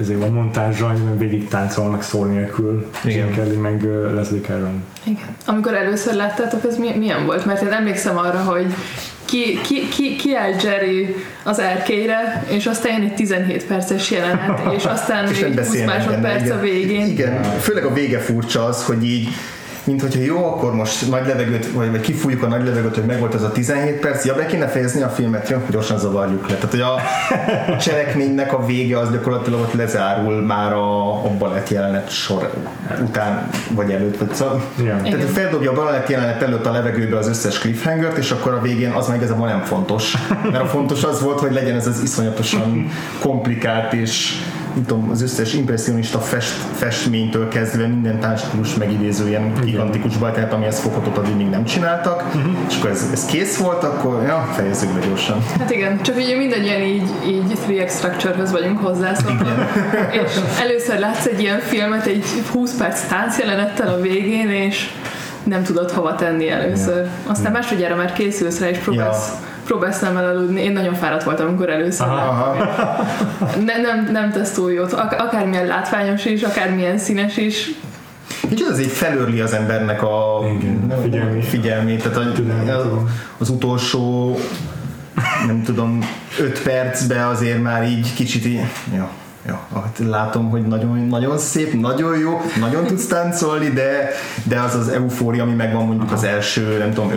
[0.00, 2.90] ezért van montázsa, amiben végig táncolnak szó nélkül.
[3.04, 3.32] Igen.
[3.32, 4.84] Kelly meg Leslie Caron.
[5.04, 5.36] Igen.
[5.46, 7.46] Amikor először láttátok, ez milyen volt?
[7.46, 8.74] Mert én emlékszem arra, hogy
[9.30, 14.60] ki, ki, ki, ki áll Jerry az erkélyre, és aztán jön egy 17 perces jelenet,
[14.76, 17.06] és aztán és 20 másodperc a végén.
[17.06, 19.28] Igen, főleg a vége furcsa az, hogy így
[19.84, 23.34] mint hogyha jó, akkor most nagy levegőt, vagy, vagy kifújjuk a nagy levegőt, hogy megvolt
[23.34, 26.54] az a 17 perc, ja, be kéne fejezni a filmet, jó, gyorsan zavarjuk le.
[26.54, 26.94] Tehát, hogy a,
[27.72, 32.50] a cselekménynek a vége az gyakorlatilag ott lezárul már a, a balett jelenet sor
[33.02, 34.18] után, vagy előtt.
[34.18, 35.02] Vagy szóval, yeah.
[35.02, 38.90] Tehát feldobja a balett jelenet előtt a levegőbe az összes cliffhanger és akkor a végén
[38.90, 40.14] az már igazából nem fontos.
[40.50, 42.90] Mert a fontos az volt, hogy legyen ez az iszonyatosan
[43.20, 44.34] komplikált és
[44.74, 50.78] nem tudom, az összes impressionista fest, festménytől kezdve minden táncstílus megidéző ilyen gigantikus bajtát, amihez
[50.78, 52.52] fokotot addig még nem csináltak, uh-huh.
[52.68, 55.44] és akkor ez, ez kész volt, akkor ja, fejezzük be gyorsan.
[55.58, 59.50] Hát igen, csak ugye mindannyian így, így 3X structure-höz vagyunk hozzászokva.
[60.22, 60.30] és
[60.60, 64.90] először látsz egy ilyen filmet, egy 20 perc táncjelenettel a végén, és
[65.44, 67.08] nem tudod hova tenni először.
[67.26, 69.49] Aztán másodjára már készülsz rá, és próbálsz, ja.
[69.70, 70.62] Próbálsz nem elaludni.
[70.62, 72.56] Én nagyon fáradt voltam, amikor először Aha.
[73.64, 74.92] Ne, nem, nem tesz túl jót.
[74.92, 77.70] Ak- akármilyen látványos is, akármilyen színes is,
[78.48, 80.40] Kicsit az így felőrli az embernek a
[81.04, 82.02] Igen, figyelmét.
[82.02, 82.86] Tehát a, az,
[83.38, 84.38] az utolsó
[85.46, 85.98] nem tudom,
[86.40, 88.60] öt percben azért már így kicsit így,
[88.94, 89.10] ja,
[89.46, 94.10] Ja, hát látom, hogy nagyon, nagyon szép, nagyon jó, nagyon tudsz táncolni, de,
[94.44, 97.12] de az az eufória, ami megvan mondjuk az első, nem tudom,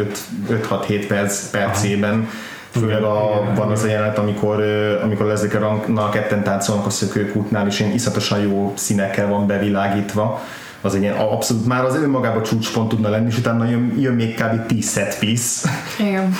[0.49, 2.29] 5-6-7 perc, percében,
[2.69, 4.61] főleg a, van az a jelenet, amikor,
[5.03, 10.41] amikor Leslie Rangnal ketten táncolnak a szökőkútnál, és ilyen iszatosan jó színekkel van bevilágítva
[10.83, 14.35] az egy ilyen abszolút már az önmagában csúcspont tudna lenni, és utána jön, jön még
[14.35, 14.65] kb.
[14.65, 15.69] 10 set piece.
[15.99, 16.35] Igen.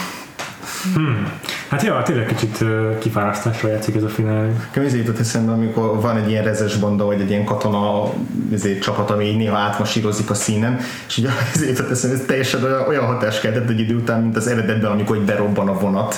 [0.93, 1.31] Hmm.
[1.73, 2.63] Hát jó, tényleg kicsit
[2.99, 4.49] kifárasztásra játszik ez a finálé.
[4.73, 8.13] Nekem jutott eszembe, amikor van egy ilyen rezes banda, vagy egy ilyen katona
[8.53, 13.05] ezért, csapat, ami néha átmasírozik a színen, és ugye ezért jutott eszembe, ez teljesen olyan,
[13.05, 16.15] hatás keltett egy idő után, mint az eredetben, amikor egy berobban a vonat.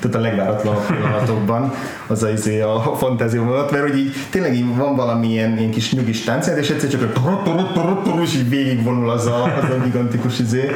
[0.00, 1.72] Tehát a legváratlanabb pillanatokban
[2.06, 5.92] az a, izé, a fantázia vonat, mert hogy így tényleg így van valami ilyen, kis
[5.92, 10.70] nyugis táncát, és egyszer csak a és így végigvonul az a, az a gigantikus izé,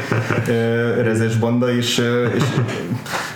[1.03, 1.99] rezes banda, és,
[2.37, 2.43] és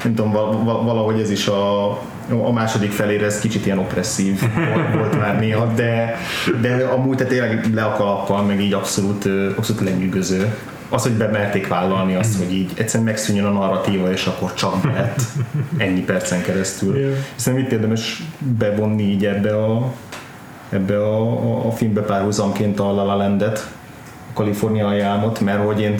[0.04, 1.88] nem tudom, valahogy ez is a,
[2.28, 4.40] a második felére ez kicsit ilyen opresszív
[4.96, 6.18] volt már néha, de,
[6.60, 10.54] de amúgy tehát tényleg le a kalappal, meg így abszolút, abszolút lenyűgöző.
[10.94, 15.20] Az, hogy bemerték vállalni azt, hogy így egyszerűen megszűnjön a narratíva, és akkor csak lett
[15.76, 16.98] ennyi percen keresztül.
[16.98, 17.12] Yeah.
[17.34, 19.92] Szerintem itt érdemes bevonni így ebbe a,
[20.68, 23.70] ebbe a, a, a filmbe párhuzamként a La La Landet,
[24.30, 25.98] a kaliforniai álmot, mert hogy én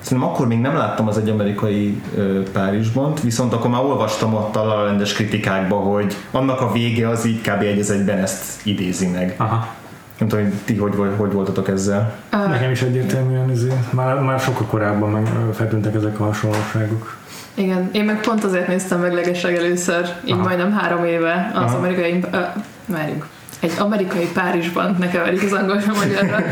[0.00, 4.56] Szerintem akkor még nem láttam az egy amerikai ö, Párizsban, viszont akkor már olvastam ott
[4.56, 7.62] a rendes kritikákba, hogy annak a vége az így kb.
[7.62, 9.34] egy egyben ezt idézi meg.
[9.36, 9.74] Aha.
[10.18, 12.14] Nem tudom, hogy ti hogy, hogy, hogy voltatok ezzel?
[12.32, 13.92] Uh, Nekem is egyértelműen ezért.
[13.92, 17.16] Már, már sokkal korábban meg feltűntek ezek a hasonlóságok.
[17.54, 20.42] Igen, én meg pont azért néztem meg legesleg először, így Aha.
[20.42, 21.76] majdnem három éve az Aha.
[21.76, 22.40] amerikai, uh,
[22.86, 23.26] várjuk,
[23.60, 26.44] egy amerikai Párizsban, ne keverjük az angol a magyarra,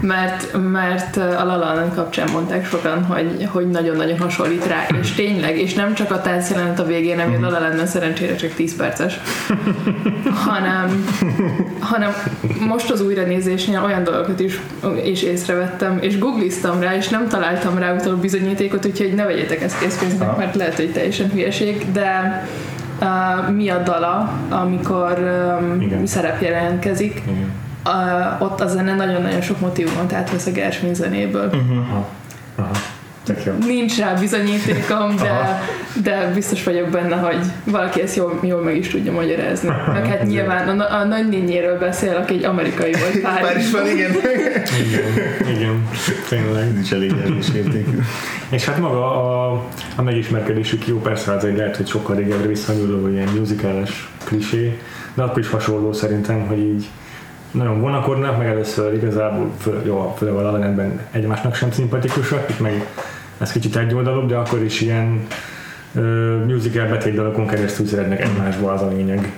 [0.00, 5.12] mert, mert a La La Land kapcsán mondták sokan, hogy, hogy nagyon-nagyon hasonlít rá, és
[5.12, 8.54] tényleg, és nem csak a táncjelenet a végén, ami a La La Landben szerencsére csak
[8.54, 9.20] 10 perces,
[10.46, 11.06] hanem,
[11.80, 12.12] hanem
[12.60, 14.60] most az újranézésnél olyan dolgokat is
[15.02, 19.78] és észrevettem, és googliztam rá, és nem találtam rá utána bizonyítékot, úgyhogy ne vegyétek ezt
[19.78, 22.46] készpénznek, mert lehet, hogy teljesen hülyeség, de
[23.02, 25.18] uh, mi a dala, amikor
[25.60, 27.22] um, szerep jelentkezik.
[27.86, 31.46] Uh, ott a zene nagyon-nagyon sok motivumot átvesz a Gershwin zenéből.
[31.46, 31.78] Uh-huh.
[31.78, 32.06] Aha.
[32.56, 32.72] Aha.
[33.66, 35.62] Nincs rá bizonyítékom, de,
[36.02, 39.68] de biztos vagyok benne, hogy valaki ezt jól, jól meg is tudja magyarázni.
[39.92, 43.86] Meg hát nyilván a, a nagynényéről beszél, aki egy amerikai volt Párizsban.
[43.86, 44.10] igen.
[44.86, 45.56] igen.
[45.56, 45.88] Igen,
[46.28, 46.78] tényleg.
[46.82, 47.98] Is elég erős értékű.
[48.48, 49.64] És hát maga a,
[49.96, 54.78] a megismerkedésük jó, persze az egy lehet, hogy sokkal régebbre visszanyúló, ilyen musicales klisé,
[55.14, 56.88] de akkor is hasonló szerintem, hogy így
[57.50, 59.50] nagyon vonakodnak, meg először igazából
[59.84, 62.86] jó, főleg a Lalenben egymásnak sem szimpatikusak, itt meg
[63.42, 65.26] ez kicsit egyoldalúbb, de akkor is ilyen
[65.92, 66.02] uh,
[66.46, 69.32] musical betétdalokon keresztül szeretnek egymásba az a lényeg.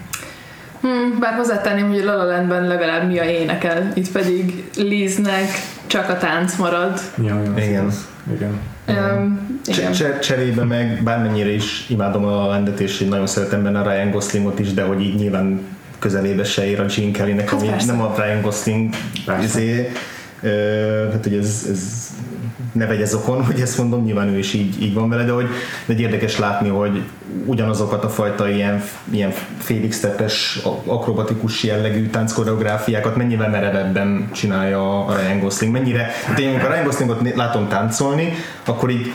[0.80, 5.48] Hmm, bár hozzátenném, hogy a La La Landben legalább Mia énekel, itt pedig Liznek
[5.86, 7.00] csak a tánc marad.
[7.22, 7.86] Ja, ja, igen.
[7.86, 8.60] Az, igen.
[8.88, 10.18] Um, igen.
[10.20, 14.72] Cserébe meg bármennyire is imádom a Landet, és nagyon szeretem benne a Ryan Goslingot is,
[14.72, 15.60] de hogy így nyilván
[15.98, 18.94] közelébe se ér a Gene Kellynek, ami hát nem a Ryan Gosling
[19.42, 19.92] izé,
[21.12, 22.10] hát hogy ez, ez
[22.72, 25.48] ne vegye okon, hogy ezt mondom, nyilván ő is így, így van vele, de hogy
[25.86, 27.02] de érdekes látni, hogy
[27.44, 35.40] ugyanazokat a fajta ilyen, ilyen félix steppes, akrobatikus jellegű tánckoreográfiákat mennyivel merevebben csinálja a Ryan
[35.40, 38.32] Gosling, mennyire, hát én amikor a Ryan Goslingot látom táncolni,
[38.64, 39.12] akkor így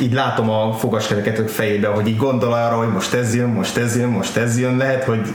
[0.00, 3.96] így látom a fogaskereket fejébe, hogy így gondol arra, hogy most ez jön, most ez
[3.96, 5.28] jön, most ez jön, lehet, hogy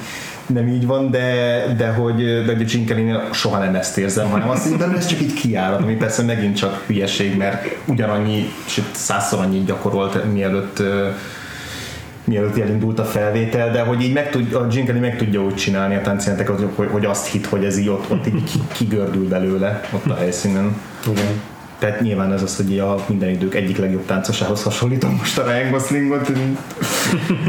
[0.50, 4.86] nem így van, de, de hogy de kelly soha nem ezt érzem, hanem azt de
[4.86, 10.32] ez csak így kiárad, ami persze megint csak hülyeség, mert ugyanannyi, sőt százszor annyit gyakorolt,
[10.34, 10.84] mielőtt
[12.24, 15.96] mielőtt elindult a felvétel, de hogy így meg tud, a Gene meg tudja úgy csinálni
[15.96, 20.06] a táncjelenteket, hogy, hogy azt hit, hogy ez így ott, ott így kigördül belőle ott
[20.06, 20.76] a helyszínen.
[21.12, 21.42] Igen.
[21.80, 25.72] Tehát nyilván ez az, hogy a minden idők egyik legjobb táncosához hasonlítom most a Ryan
[25.72, 26.28] Goslingot.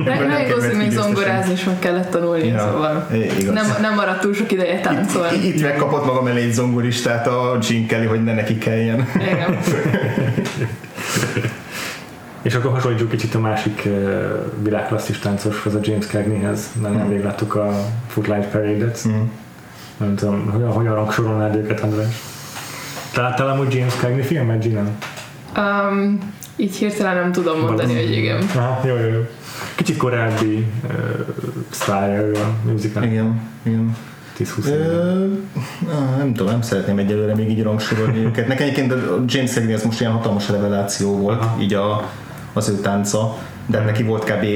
[0.05, 3.55] Ryan Gosling zongorázni is meg kellett tanulni, ja, szóval igaz.
[3.55, 5.37] nem, nem maradt túl sok ideje táncolni.
[5.37, 9.09] Itt, itt megkapott magam elé egy zongoristát a Gene Kelly, hogy ne neki kelljen.
[9.15, 9.59] Igen.
[12.43, 13.93] És akkor hasonlítjuk kicsit a másik uh,
[14.63, 16.97] világklasszis táncoshoz, a James Cagneyhez, mert mm.
[16.97, 17.73] nemrég láttuk a
[18.07, 19.09] Footlight Parade-et.
[19.09, 19.23] Mm.
[19.97, 22.40] Nem tudom, hogyan, hogyan rangsorolnád őket, András?
[23.13, 24.83] Te láttál amúgy James Cagney filmet, Gina?
[25.57, 26.19] Um,
[26.57, 28.43] így hirtelen nem tudom mondani, hogy igen.
[28.57, 29.21] Aha, jó, jó, jó.
[29.75, 30.91] Kicsit korábbi uh,
[31.71, 33.03] sztárja a musical.
[33.03, 33.97] Igen, igen.
[34.39, 35.27] 10-20 Ö,
[36.19, 38.47] nem tudom, nem szeretném egyelőre még így rangsorolni őket.
[38.47, 41.61] Nekem egyébként a James Cagney az most ilyen hatalmas reveláció volt, Aha.
[41.61, 42.11] így a,
[42.53, 44.47] az ő tánca, de neki volt kb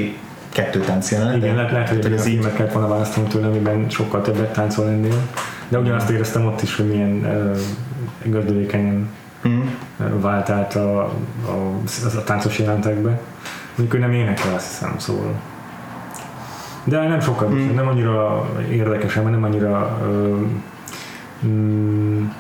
[0.52, 1.36] kettő tánc jelenet.
[1.36, 4.88] Igen, lehet, lehet hogy ez így meg kellett volna választani tőle, amiben sokkal többet táncol
[4.88, 5.28] ennél.
[5.68, 7.58] De ugyanazt éreztem ott is, hogy milyen uh,
[8.24, 9.08] gördülékenyen
[9.48, 9.60] mm.
[10.20, 11.08] vált át a, a,
[11.46, 13.20] a, a táncos jelentekbe.
[13.76, 15.40] Mondjuk ő nem énekel, azt hiszem, szóval.
[16.84, 17.74] De nem sokkal, mm.
[17.74, 20.00] nem annyira érdekes, mert nem annyira
[21.46, 22.30] mm,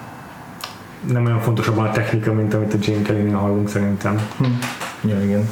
[1.12, 4.28] nem olyan fontos abban a technika, mint amit a Jane Kelly-nél hallunk szerintem.
[4.42, 4.52] Mm.
[5.10, 5.48] Ja, igen.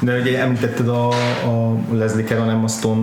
[0.00, 1.08] De ugye említetted a,
[1.46, 3.02] a Leslie Caron Emma Stone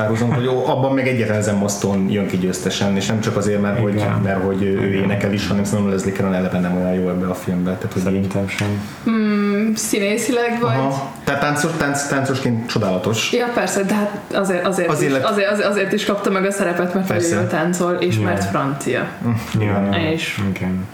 [0.00, 3.80] párhuzam, hogy abban meg egyetlen Emma Stone jön ki győztesen, és nem csak azért, mert,
[3.80, 7.26] hogy, mert hogy ő énekel is, hanem szerintem Leslie Caron eleve nem olyan jó ebbe
[7.26, 7.74] a filmbe.
[7.74, 8.68] Tehát, hogy Szerintem sem.
[9.04, 10.76] Hmm, színészileg vagy?
[10.76, 11.12] Aha.
[11.24, 13.32] Tehát táncos, tánc, táncosként csodálatos.
[13.32, 15.24] Ja persze, de hát azért, azért, azért, is, lett...
[15.24, 18.24] azért, azért, azért is kapta meg a szerepet, mert ő táncol, és yeah.
[18.24, 19.06] mert francia.
[19.58, 20.12] Yeah.
[20.12, 20.86] És Igen.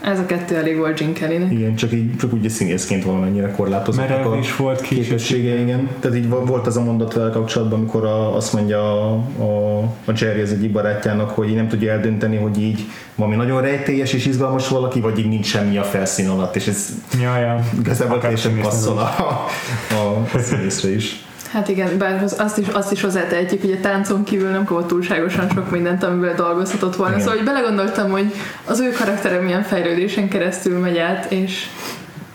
[0.00, 4.08] Ez a kettő elég volt Gene kelly Igen, csak így csak úgy színészként valamennyire korlátozott.
[4.08, 5.88] Mert a is volt képessége, igen.
[5.98, 10.12] Tehát így volt az a mondat vele kapcsolatban, amikor a, azt mondja a, a, a
[10.16, 12.84] Jerry az egyik barátjának, hogy így nem tudja eldönteni, hogy így
[13.14, 16.88] valami nagyon rejtélyes és izgalmas valaki, vagy így nincs semmi a felszín alatt, és ez
[17.20, 17.64] ja, ja.
[17.78, 19.46] igazából teljesen passzol a,
[19.94, 21.24] a, a színészre is.
[21.52, 25.48] Hát igen, bár azt is, azt is hozzátehetjük, hogy a táncon kívül nem kapott túlságosan
[25.54, 27.12] sok mindent, amivel dolgozhatott volna.
[27.12, 27.24] Igen.
[27.26, 28.32] Szóval hogy belegondoltam, hogy
[28.64, 31.66] az ő karaktere milyen fejlődésen keresztül megy át, és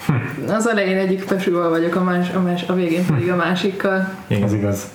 [0.05, 0.51] hm.
[0.51, 4.09] az elején egyik pesúval vagyok, a, más, a, más, a végén pedig a másikkal.
[4.27, 4.87] Igen, az igaz.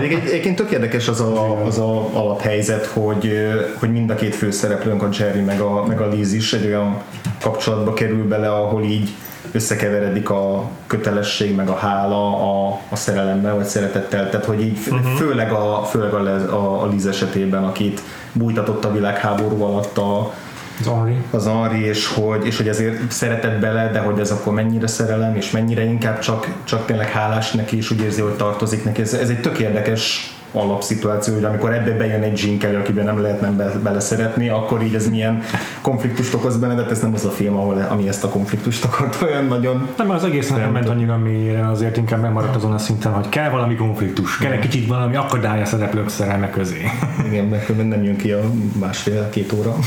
[0.00, 5.08] Egyébként tök érdekes az a, az a alaphelyzet, hogy, hogy mind a két főszereplőnk, a
[5.18, 7.02] Jerry meg a, meg a Liz is egy olyan
[7.40, 9.10] kapcsolatba kerül bele, ahol így
[9.52, 15.12] összekeveredik a kötelesség meg a hála a, a szerelemmel vagy szeretettel, tehát hogy így uh-huh.
[15.16, 18.00] főleg, a, főleg a, a, a Liz esetében, akit
[18.32, 20.32] bújtatott a világháború alatt a,
[20.80, 21.16] az Henri.
[21.30, 25.36] Az Henri, és hogy, és hogy ezért szeretett bele, de hogy ez akkor mennyire szerelem,
[25.36, 29.00] és mennyire inkább csak, csak tényleg hálás neki, és úgy érzi, hogy tartozik neki.
[29.00, 33.22] Ez, ez egy tök érdekes alapszituáció, hogy amikor ebbe bejön egy Gene Kelly, akiben nem
[33.22, 35.42] lehet nem be, beleszeretni, akkor így ez milyen
[35.80, 39.22] konfliktust okoz benne, de ez nem az a film, ahol, ami ezt a konfliktust akart
[39.22, 39.88] olyan nagyon.
[39.96, 43.50] Nem, az egész nem ment annyira mélyre, azért inkább megmaradt azon a szinten, hogy kell
[43.50, 46.86] valami konfliktus, kell egy kicsit valami akadály a szereplők szerelme közé.
[47.30, 48.40] Igen, mert nem jön ki a
[48.78, 49.76] másfél-két óra.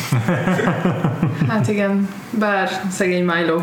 [1.47, 3.61] Hát igen, bár szegény Milo.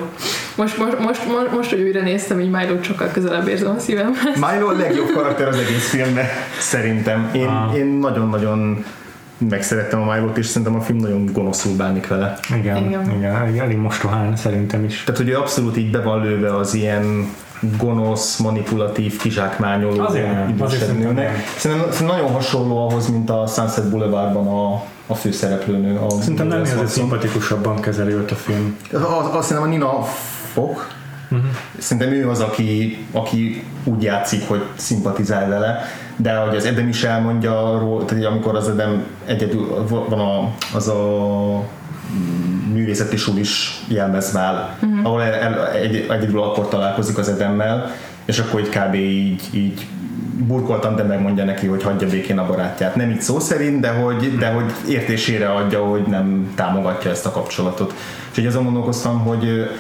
[0.57, 4.13] Most, most, most, most, most hogy újra néztem, így Milo sokkal közelebb érzem a szívem.
[4.35, 6.27] Milo a legjobb karakter az egész filmben,
[6.61, 6.92] szerintem.
[7.33, 7.77] Én, ah.
[7.77, 8.85] én nagyon-nagyon
[9.49, 12.39] megszerettem a Milo-t, és szerintem a film nagyon gonoszul bánik vele.
[12.57, 15.05] Igen, igen, igen elég mostohán szerintem is.
[15.05, 17.31] Tehát, hogy ő abszolút így be van lőve az ilyen
[17.79, 20.09] gonosz, manipulatív, kizsákmányoló
[20.49, 21.47] idősebb nőnek.
[21.57, 25.97] Szerintem, szerintem nagyon hasonló ahhoz, mint a Sunset Boulevardban a, a főszereplőnő.
[25.97, 28.77] A Szerintem nem ez szimpatikusabban kezeli őt a film.
[29.33, 30.03] Azt hiszem a Nina
[30.53, 30.89] Fok,
[31.33, 31.51] Uh-huh.
[31.79, 35.85] Szerintem ő az, aki, aki úgy játszik, hogy szimpatizál vele,
[36.17, 41.03] de hogy az Edem is elmondja tehát amikor az Edem egyedül van a, az a
[42.73, 45.07] művészeti sulis jelmezvál, uh-huh.
[45.07, 47.91] ahol el, el, egy, egyedül akkor találkozik az Edemmel,
[48.25, 48.95] és akkor így kb.
[48.95, 49.87] így, így
[50.47, 52.97] burkoltam, de megmondja neki, hogy hagyja békén a barátját.
[52.97, 57.31] Nem így szó szerint, de hogy, de hogy értésére adja, hogy nem támogatja ezt a
[57.31, 57.95] kapcsolatot.
[58.33, 59.71] És így azon gondolkoztam, hogy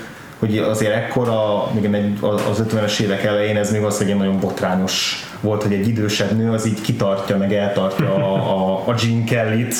[0.42, 2.18] hogy azért ekkora, egy,
[2.50, 6.66] az 50-es évek elején ez még valószínűleg nagyon botrányos volt, hogy egy idősebb nő az
[6.66, 9.74] így kitartja, meg eltartja a, a, a Gene Kelly-t,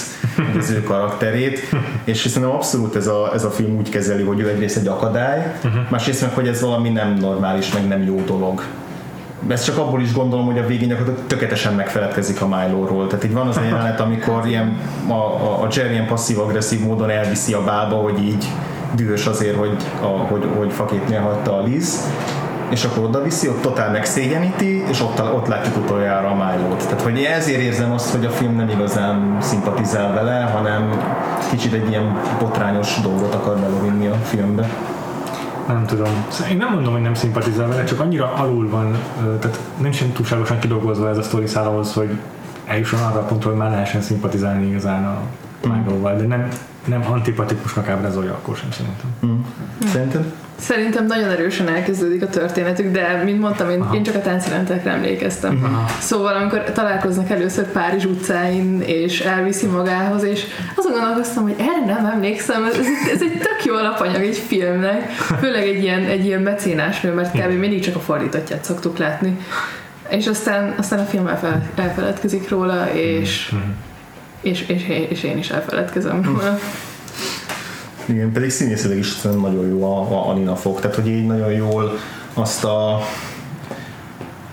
[0.59, 1.61] az ő karakterét,
[2.05, 5.53] és szerintem abszolút ez a, ez a film úgy kezeli, hogy ő egyrészt egy akadály,
[5.65, 5.83] uh-huh.
[5.89, 8.63] másrészt meg, hogy ez valami nem normális, meg nem jó dolog
[9.49, 13.07] ezt csak abból is gondolom, hogy a végén gyakorlatilag tökéletesen megfeledkezik a Milo-ról.
[13.07, 14.77] Tehát itt van az a jelenet, amikor ilyen,
[15.09, 18.47] a, a, a Jerry ilyen passzív-agresszív módon elviszi a bába, hogy így
[18.95, 22.11] dühös azért, hogy, a, hogy, hogy faképnél hagyta a Liz,
[22.73, 26.85] és akkor oda viszi, ott totál megszégyeníti, és ott, ott látjuk utoljára a Milo-t.
[26.85, 31.01] Tehát, hogy ezért érzem azt, hogy a film nem igazán szimpatizál vele, hanem
[31.51, 34.69] kicsit egy ilyen botrányos dolgot akar belevinni a filmbe.
[35.67, 36.25] nem tudom.
[36.29, 38.97] Szóval Én nem mondom, hogy nem szimpatizál vele, csak annyira alul van,
[39.41, 42.19] tehát nem sem túlságosan kidolgozva ez a sztori ahhoz, hogy
[42.67, 45.19] eljusson arra a pontra, hogy már lehessen szimpatizálni igazán a
[45.69, 46.49] Marvel-val, de nem,
[46.85, 49.11] nem antipatikusnak ábrázolja akkor sem szerintem.
[49.27, 49.41] Mm.
[49.93, 50.33] Szerintem?
[50.59, 55.61] Szerintem nagyon erősen elkezdődik a történetük, de mint mondtam, én, én csak a táncjelentekre emlékeztem.
[55.65, 55.89] Aha.
[56.01, 60.45] Szóval amikor találkoznak először Párizs utcáin, és elviszi magához, és
[60.77, 62.77] azon gondolkoztam, hogy erre nem emlékszem, ez,
[63.13, 65.11] ez, egy tök jó alapanyag egy filmnek,
[65.41, 67.59] főleg egy ilyen, egy ilyen mecénásnő, mert kb.
[67.59, 69.39] mindig csak a fordítottját szoktuk látni.
[70.09, 73.55] És aztán, aztán a film elfel, elfeledkezik róla, és,
[74.43, 76.59] és, és, és én is elfeledkezem róla.
[78.07, 81.99] Igen, pedig színészileg is nagyon jó a, a Anina fog, tehát hogy így nagyon jól
[82.35, 83.01] azt a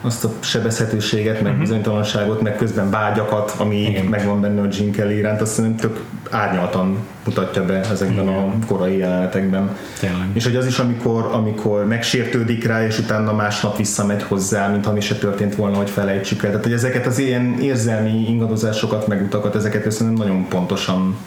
[0.02, 4.06] azt a sebezhetőséget, meg bizonytalanságot, meg közben vágyakat, ami Igen.
[4.06, 8.98] megvan benne a Gene Kelly iránt, azt szerintem tök árnyaltan mutatja be ezekben a korai
[8.98, 9.70] jelenetekben.
[10.00, 10.28] Tényleg.
[10.34, 15.02] És hogy az is, amikor, amikor megsértődik rá, és utána másnap visszamegy hozzá, mint ami
[15.02, 16.50] se történt volna, hogy felejtsük el.
[16.50, 21.18] Tehát, hogy ezeket az ilyen érzelmi ingadozásokat, meg utakat, ezeket szerintem nagyon pontosan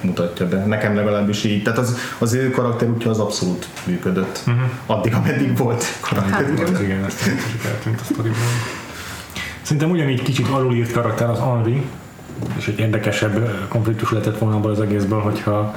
[0.00, 0.64] mutatja be.
[0.64, 1.62] Nekem legalábbis így.
[1.62, 4.44] Tehát az, az ő karakterútja az abszolút működött.
[4.86, 6.66] Addig, ameddig volt karakterútja.
[6.66, 7.26] Az igen, ezt
[8.24, 8.80] is a sztoriban.
[9.62, 11.82] Szerintem ugyanígy kicsit alulírt karakter az Henri,
[12.56, 15.74] és egy érdekesebb konfliktus lehetett volna abból az egészből, hogyha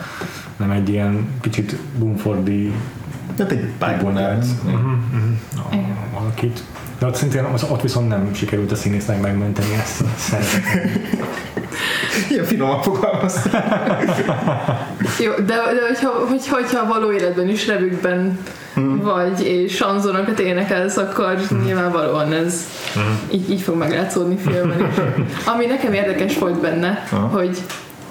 [0.57, 2.73] nem egy ilyen kicsit Bumfordi
[3.35, 4.43] Tehát egy pálybolnál.
[5.71, 5.97] Igen.
[6.13, 6.63] valakit.
[6.99, 10.63] De ott szintén az, ott viszont nem sikerült a színésznek megmenteni ezt a szerepet.
[12.29, 13.49] Ilyen finoman fogalmaz.
[15.19, 18.39] Jó, de, de hogyha, hogy, hogyha való életben is revükben
[19.01, 22.67] vagy, és sanzonokat énekelsz, akkor nyilvánvalóan ez
[23.31, 24.95] így, így fog meglátszódni filmben is.
[25.53, 27.27] Ami nekem érdekes volt benne, Aha.
[27.27, 27.57] hogy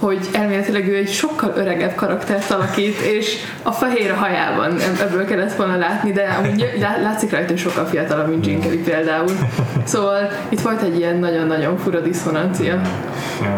[0.02, 5.54] hogy elméletileg ő egy sokkal öregebb karaktert alakít, és a fehér hajában ebb- ebből kellett
[5.54, 6.72] volna látni, de amúgy
[7.02, 9.30] látszik rajta, hogy sokkal fiatalabb, mint Gene Kelly például.
[9.84, 12.80] Szóval itt volt egy ilyen nagyon-nagyon fura diszonancia.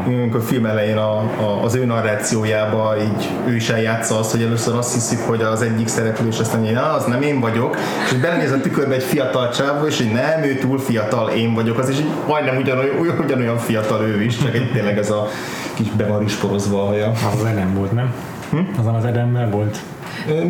[0.06, 4.42] Amikor a film elején a, a, az ő narrációjába így ő is eljátsza azt, hogy
[4.42, 7.76] először azt hiszik, hogy az egyik szereplő, és aztán mondja, "Á, az nem én vagyok,
[8.04, 11.78] és belenéz a tükörbe egy fiatal csávó, és hogy nem, ő túl fiatal, én vagyok,
[11.78, 15.28] az is így majdnem ugyanolyan, ugyan- ugyanolyan fiatal ő is, csak egy tényleg ez a
[15.74, 16.04] kis be
[16.40, 17.08] van risporozva a haja.
[17.10, 18.12] Az az Eden volt, nem?
[18.78, 19.78] Azon az Edemmel volt?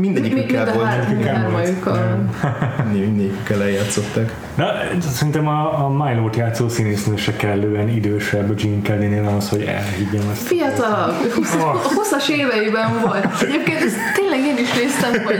[0.01, 2.45] Mindegyikükkel mind a volt, mind a mindegyikükkel volt.
[2.83, 4.33] a- mindegyikükkel eljátszottak.
[4.55, 4.67] Na,
[5.13, 10.43] szerintem a, a Milo-t játszó színésznő se kellően idősebb Gene Kelly-nél ahhoz, hogy elhiggyem ezt.
[10.43, 11.69] Fiatalabb, 20, Ah.
[11.69, 13.43] a 20-as éveiben volt.
[13.43, 15.39] Egyébként ezt tényleg én is néztem, hogy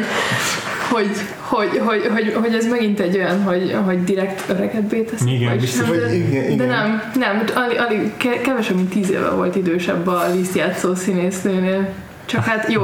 [0.95, 5.33] hogy, hogy, hogy, hogy, hogy ez megint egy olyan, hogy, hogy direkt öregebbé teszik.
[5.33, 6.57] Igen, vagy biztos, hogy igen, igen.
[6.57, 10.95] de nem, nem, alig, alig, ke- kevesebb, mint tíz éve volt idősebb a Liszt játszó
[10.95, 11.89] színésznőnél.
[12.27, 12.83] Csak hát jó,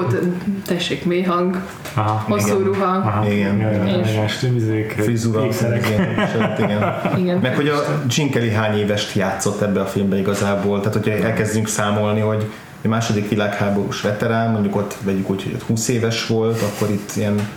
[0.67, 1.63] tessék, mély hang,
[1.95, 2.25] Aha.
[2.27, 2.63] hosszú Igen.
[2.63, 2.85] ruha.
[2.85, 3.31] Aha.
[3.31, 4.29] Igen.
[4.29, 5.87] Stimizék, Frizura, ékszerek.
[5.89, 6.95] igen, igen.
[7.17, 7.39] Igen.
[7.39, 11.69] Meg hogy a Gene Kelly hány évest játszott ebbe a filmbe igazából, tehát hogyha elkezdünk
[11.69, 12.47] számolni, hogy
[12.85, 17.11] a második világháborús veterán, mondjuk ott vegyük úgy, hogy ott 20 éves volt, akkor itt
[17.17, 17.49] ilyen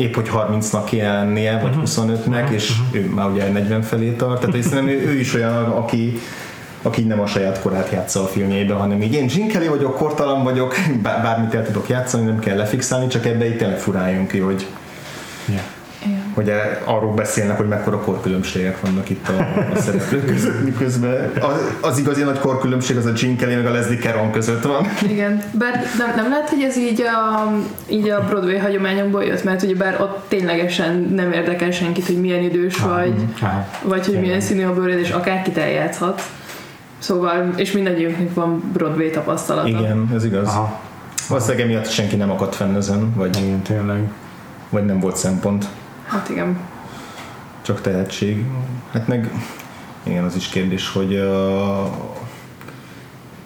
[0.00, 4.62] épp hogy 30-nak kéne lennie, vagy 25-nek, és ő már ugye 40 felé tart, tehát
[4.62, 6.20] szerintem ő, ő is olyan, aki
[6.82, 10.74] aki nem a saját korát játsza a filmjeiben, hanem így én Kelly vagyok, kortalan vagyok,
[11.02, 14.66] bár, bármit el tudok játszani, nem kell lefixálni, csak ebbe itt tényleg ki, hogy.
[16.40, 16.58] Igen.
[16.58, 19.38] hogy e- arról beszélnek, hogy mekkora korkülönbségek vannak itt a,
[19.74, 23.70] a szereplők között, miközben az, az igazi nagy korkülönbség az a Gene Kelly meg a
[23.70, 24.86] Leslie Caron között van.
[25.08, 27.50] Igen, bár nem, nem lehet, hogy ez így a,
[27.88, 32.42] így a Broadway hagyományokból jött, mert ugye bár ott ténylegesen nem érdekel senkit, hogy milyen
[32.42, 33.14] idős vagy,
[33.82, 36.22] vagy hogy milyen színű a bőröd, és akárkit eljátszhat.
[36.98, 39.68] Szóval, és mindegyikünknek van Broadway tapasztalata.
[39.68, 40.48] Igen, ez igaz.
[40.48, 40.80] Aha.
[41.28, 44.10] Valószínűleg emiatt senki nem akadt fenn ezen, vagy, Igen, tényleg.
[44.68, 45.66] vagy nem volt szempont,
[46.10, 46.58] Hát igen.
[47.62, 48.44] csak tehetség.
[48.92, 49.30] Hát meg,
[50.02, 51.82] igen, az is kérdés, hogy a,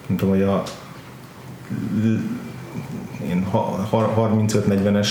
[0.07, 0.63] nem tudom, hogy a
[3.29, 5.07] én ha- ha- 35-40-es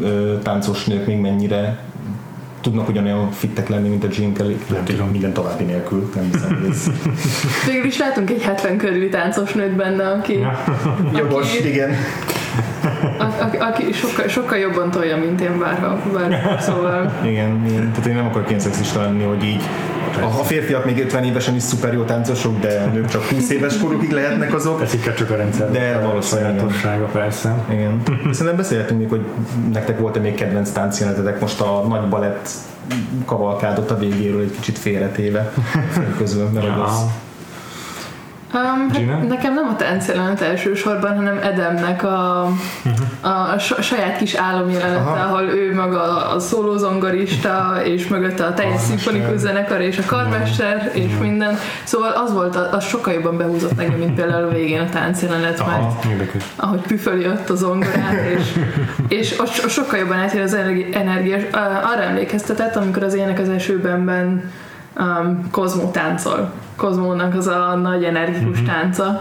[0.00, 1.78] ö, táncos nők még mennyire
[2.60, 4.56] tudnak ugyanolyan fittek lenni, mint a Gene Kelly.
[4.68, 5.10] Lehet, hogy tudom.
[5.10, 6.10] minden további nélkül.
[6.14, 6.90] Nem hiszem, hogy ez
[7.66, 10.64] Végül is látunk egy 70 körüli táncos nőt benne, aki, Ja.
[11.14, 11.54] jogos.
[11.58, 11.90] Aki- Igen.
[13.18, 15.98] A, aki, aki sokkal, sokkal jobban tolja, mint én bárha.
[16.12, 17.90] Bár, szóval Igen, igen.
[17.92, 19.62] Tehát én nem akarok ilyen szexista lenni, hogy így
[20.20, 23.78] a, a férfiak még 50 évesen is szuper jó táncosok, de nők csak 20 éves
[23.78, 24.78] korukig lehetnek azok.
[24.78, 25.70] Teszik csak a rendszer.
[25.70, 27.54] De valószínűleg sajátossága persze.
[27.70, 28.02] Igen.
[28.30, 29.24] Szerintem beszélhetünk még, hogy
[29.72, 32.48] nektek volt-e még kedvenc táncjelenetetek most a nagy balett
[33.24, 35.52] kavalkádot a végéről egy kicsit félretéve
[36.18, 37.04] közül, mert hogy az,
[38.54, 39.12] Um, Gina?
[39.12, 42.42] hát nekem nem a táncjelenet elsősorban, hanem Edemnek a,
[43.20, 45.24] a sa- saját kis álomjelenete, Aha.
[45.26, 51.10] ahol ő maga a szólózongorista, és mögötte a teljes szimfonikus zenekar, és a karmester, és
[51.20, 51.58] minden.
[51.84, 55.82] Szóval az volt, az sokkal jobban behúzott engem, mint például a végén a táncjelenet, mert
[55.82, 55.98] Aha,
[56.56, 58.52] ahogy püföli ott a zongorát, és,
[59.18, 61.36] és so- sokkal jobban átjön az energi- energia.
[61.36, 61.40] Ö,
[61.82, 64.50] Arra emlékeztetett, amikor az ének az esőbenben
[64.98, 66.52] um, Kozmó táncol.
[66.76, 68.66] Kozmónak az a nagy energikus Mhm.
[68.68, 69.16] tánca,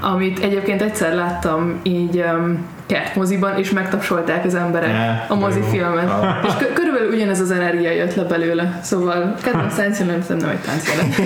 [0.00, 6.08] amit egyébként egyszer láttam így um, kertmoziban, és megtapsolták az emberek Ne, a mozifilmet.
[6.08, 6.44] Ah.
[6.46, 8.80] És kö- körülbelül ugyanez az energia jött le belőle.
[8.82, 11.16] Szóval kedvenc táncjelenetem nem egy táncjelenet.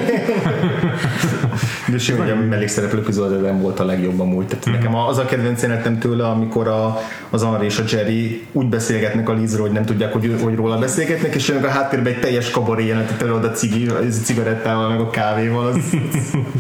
[1.91, 4.47] De simán, hogy a mellékszereplő epizód nem volt a legjobb amúgy.
[4.47, 4.75] Tehát Mhm.
[4.75, 6.99] nekem az a kedvenc jelenetem tőle, amikor a,
[7.31, 10.79] az Henry és a Jerry úgy beszélgetnek a Lizról, hogy nem tudják, hogy, hogy róla
[10.79, 15.01] beszélgetnek, és jönnek a háttérben egy teljes kabaré jelenetet előad a cigi, a cigarettával, meg
[15.01, 15.67] a kávéval.
[15.67, 15.77] Az,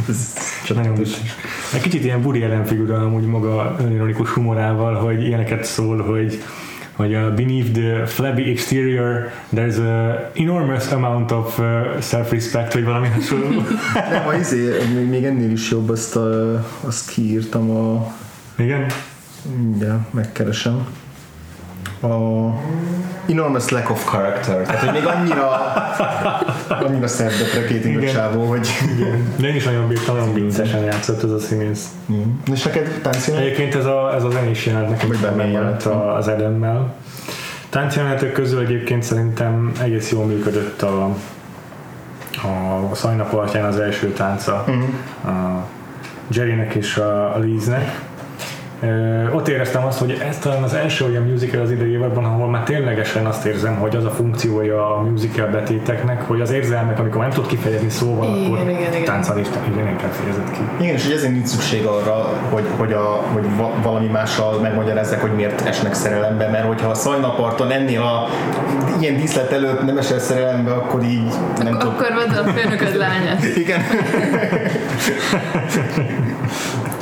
[0.09, 0.33] az,
[0.69, 1.37] az Nagyon vicces.
[1.75, 6.43] Egy kicsit ilyen Woody Allen figura amúgy maga önironikus humorával, hogy ilyeneket szól, hogy
[6.97, 13.09] hogy uh, beneath the flabby exterior there's a enormous amount of uh, self-respect, vagy valami
[13.09, 13.49] hasonló.
[14.11, 18.13] Nem, a izé, még, még ennél is jobb, azt, a, azt kiírtam a...
[18.59, 18.87] Igen?
[19.57, 20.87] Mindjárt megkeresem.
[22.03, 22.07] A
[23.29, 24.63] enormous lack of character.
[24.63, 25.49] Tehát, hogy még annyira
[26.69, 28.15] annyira self-deprecating a Igen.
[28.15, 28.69] csávó, hogy...
[28.99, 29.35] Igen.
[29.37, 31.87] De én is nagyon bírtam, nagyon viccesen játszott ez a színész.
[32.13, 32.23] Mm.
[32.53, 33.47] És neked táncjelenet?
[33.47, 35.09] Egyébként ez a, ez a zenés jelenet nekem
[35.87, 36.95] a- az Edemmel.
[37.69, 41.05] Táncjelenetek közül egyébként szerintem egész jól működött a,
[42.43, 42.95] a
[43.33, 44.83] alattján az első tánca Mm.
[45.31, 45.65] a
[46.29, 48.01] Jerrynek és a, a Liznek.
[48.83, 52.49] Ö, ott éreztem azt, hogy ez talán az első olyan musical az idei évadban, ahol
[52.49, 57.21] már ténylegesen azt érzem, hogy az a funkciója a musical betéteknek, hogy az érzelmek, amikor
[57.21, 60.59] nem tud kifejezni szóval, Igen, akkor igen, tánccal is igen, inkább fejezett ki.
[60.81, 65.21] Igen, és hogy ezért nincs szükség arra, hogy, hogy, a, hogy va- valami mással megmagyarázzák,
[65.21, 68.29] hogy miért esnek szerelembe, mert hogyha a szajnaparton ennél a
[69.01, 71.95] ilyen díszlet előtt nem esel szerelembe, akkor így nem tudom.
[71.95, 73.45] Akkor vedd a főnököd lányát.
[73.57, 73.81] Igen.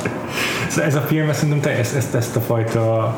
[0.77, 3.15] Ez a film, szerintem te, ezt, ezt, ezt a fajta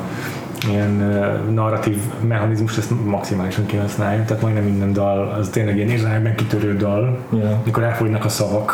[0.70, 1.98] ilyen uh, narratív
[2.28, 7.62] mechanizmust ezt maximálisan kihasználja, tehát majdnem minden dal az tényleg ilyen érzelmekben kitörő dal, Ja.
[7.66, 8.74] mikor elfogynak a szavak.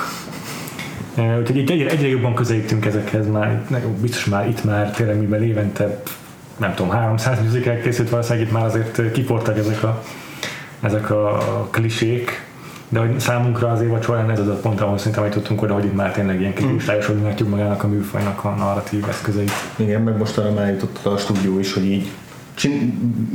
[1.18, 5.20] Uh, úgyhogy itt egyre, egyre jobban közelítünk ezekhez már, nagyon biztos már itt már tényleg
[5.20, 6.02] mivel évente
[6.58, 10.04] nem tudom, 300 musical készült valószínűleg itt már azért kiportak ezek a,
[10.82, 11.38] ezek a
[11.72, 12.46] klisék,
[12.90, 15.86] de hogy számunkra az évad során ez az a pont, ahol szerintem eljutottunk oda, hogy
[15.86, 19.52] itt már tényleg ilyen kristályosodni látjuk magának a műfajnak a narratív eszközeit.
[19.76, 22.12] Igen, meg most arra már jutott a stúdió is, hogy így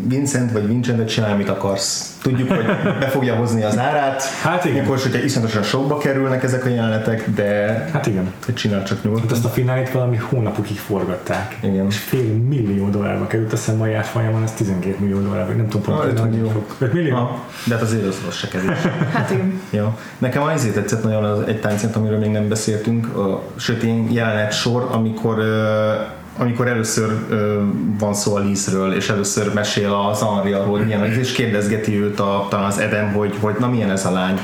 [0.07, 2.18] Vincent vagy Vincentet csinálj, amit akarsz.
[2.22, 2.64] Tudjuk, hogy
[3.01, 4.22] be fogja hozni az árát.
[4.43, 4.85] Hát igen.
[4.85, 7.45] Akkor is, hogyha iszonyatosan sokba kerülnek ezek a jelenetek, de
[7.93, 8.33] Hát igen.
[8.45, 9.31] hogy csinál csak Hát nyugodtan.
[9.31, 11.57] azt a finálét valami hónapokig forgatták.
[11.62, 11.87] Igen.
[11.87, 15.68] És fél millió dollárba került, azt hiszem mai ásványában ez 12 millió dollár, vagy nem
[15.68, 16.11] tudom Ah, pontosan.
[16.11, 16.51] öt nagyon millió.
[16.53, 16.75] sok.
[16.79, 17.14] 5 millió?
[17.14, 18.79] Ha, de hát azért az, az se kevés.
[19.12, 19.61] Hát igen.
[19.70, 19.97] Ja.
[20.18, 24.89] Nekem azért tetszett nagyon az egy táncját, amiről még nem beszéltünk, a sötén jelenet sor,
[24.93, 25.93] amikor ö,
[26.37, 27.62] amikor először ö,
[27.99, 32.01] van szó a Lizről, és először mesél az Henri arról, hogy milyen, az, és kérdezgeti
[32.01, 34.41] őt a, talán az Edem, hogy, hogy na milyen ez a lány.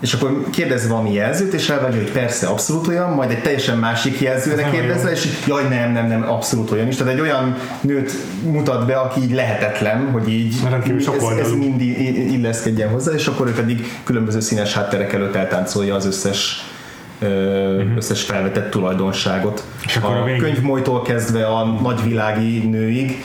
[0.00, 4.20] És akkor kérdez valami jelzőt, és elvágja, hogy persze, abszolút olyan, majd egy teljesen másik
[4.20, 6.96] jelzőre nem kérdezve, és jaj, nem, nem, nem, abszolút olyan is.
[6.96, 10.54] Tehát egy olyan nőt mutat be, aki így lehetetlen, hogy így
[10.96, 11.80] ez, ez mind
[12.30, 16.64] illeszkedjen hozzá, és akkor ő pedig különböző színes hátterek előtt eltáncolja az összes
[17.18, 19.64] ö, összes felvetett tulajdonságot.
[19.64, 19.84] Mhm.
[19.84, 23.24] És akkor a a végén- könyvmolytól kezdve a nagyvilági nőig.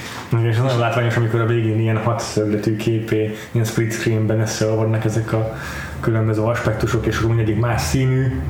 [0.50, 5.34] És nagyon látványos, amikor a végén ilyen hat szögletű képé, ilyen split screenben összeolvadnak ezek
[5.34, 5.56] a
[6.00, 8.42] különböző aspektusok, és akkor mindegyik más színű,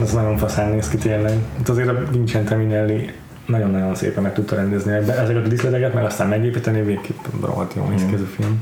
[0.00, 1.32] az nagyon faszán néz ki tényleg.
[1.58, 3.10] Itt azért a Vincente Minelli
[3.46, 8.04] nagyon-nagyon szépen meg tudta rendezni ezeket a diszleteket, meg aztán megépíteni, végképp rohadt jól néz
[8.08, 8.58] ki ez a film.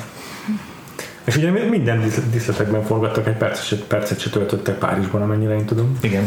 [1.25, 5.99] És ugye minden diszletekben forgattak, egy percet, percet se töltöttek Párizsban, amennyire én tudom.
[6.01, 6.25] Igen.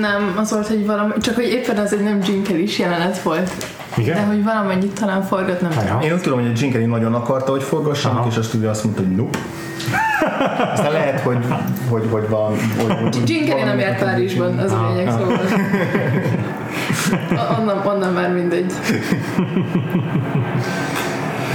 [0.00, 3.50] Nem, az volt, hogy valami, csak hogy éppen az egy nem is jelenet volt.
[3.96, 4.14] Igen?
[4.14, 6.00] De hogy valamennyit talán forgat, nem tudom.
[6.00, 8.28] Én úgy tudom, hogy a Kelly nagyon akarta, hogy forgassanak, Aha.
[8.28, 9.38] és a stúdió azt mondta, hogy nope.
[10.72, 11.44] Aztán lehet, hogy,
[11.88, 12.56] hogy, hogy van...
[12.76, 15.38] Hogy, hogy Carrey nem járt Párizsban, az a lényeg, szóval.
[17.58, 18.72] Onnan, onnan már mindegy.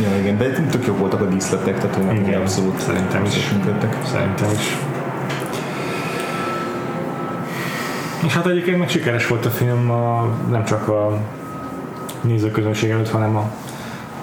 [0.01, 3.51] Ja, igen, de tök jók voltak a díszletek, tehát hogy nekem Igen, abszolút szerintem is.
[3.51, 3.97] működtek.
[4.05, 4.77] Szerintem is.
[8.25, 11.17] És hát egyébként meg sikeres volt a film a, nem csak a
[12.21, 13.51] nézőközönség előtt, hanem a,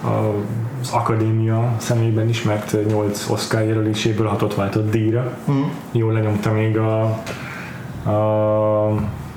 [0.06, 0.34] a,
[0.80, 5.36] az akadémia személyében is, mert 8 Oscar jelöléséből hatot váltott díjra.
[5.50, 5.62] Mm.
[5.92, 7.02] Jól lenyomta még a
[8.04, 8.94] A,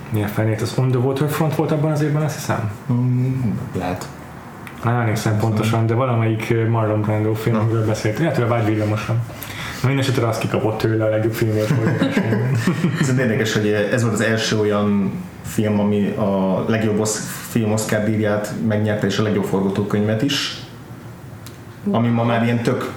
[0.09, 2.71] milyen fenét, az On the Waterfront volt abban az évben, azt hiszem?
[2.91, 4.07] Mm, lehet.
[4.83, 9.21] Nem emlékszem pontosan, de valamelyik Marlon Brando film, amiről beszélt, illetve Vágy villamosan.
[9.83, 11.73] Mindenesetre azt kikapott tőle a legjobb filmért.
[13.01, 15.11] Ez érdekes, hogy ez volt az első olyan
[15.41, 20.57] film, ami a legjobb osz, film Oscar díját megnyerte, és a legjobb forgatókönyvet is.
[21.91, 22.91] Ami ma már ilyen tök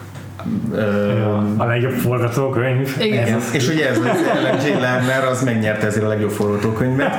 [1.57, 2.97] a legjobb forgatókönyv.
[3.01, 3.26] Igen.
[3.26, 3.40] Igen.
[3.53, 4.05] És ugye ez az
[4.36, 4.80] Ellen J.
[4.80, 7.14] Lerner az megnyerte ezért a legjobb forgatókönyvet,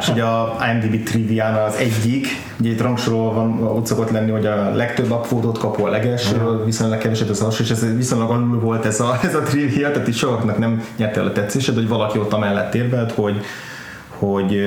[0.00, 2.26] és ugye a IMDb trivián az egyik,
[2.60, 6.98] ugye itt rangsorolva van, ott szokott lenni, hogy a legtöbb upvotot kapó a legelsőről, viszonylag
[6.98, 10.14] keveset az alsó, és ez viszonylag alul volt ez a, ez a trivia, tehát itt
[10.14, 13.44] sokaknak nem nyerte el a tetszésed, hogy valaki ott amellett érvelt, hogy
[14.08, 14.62] hogy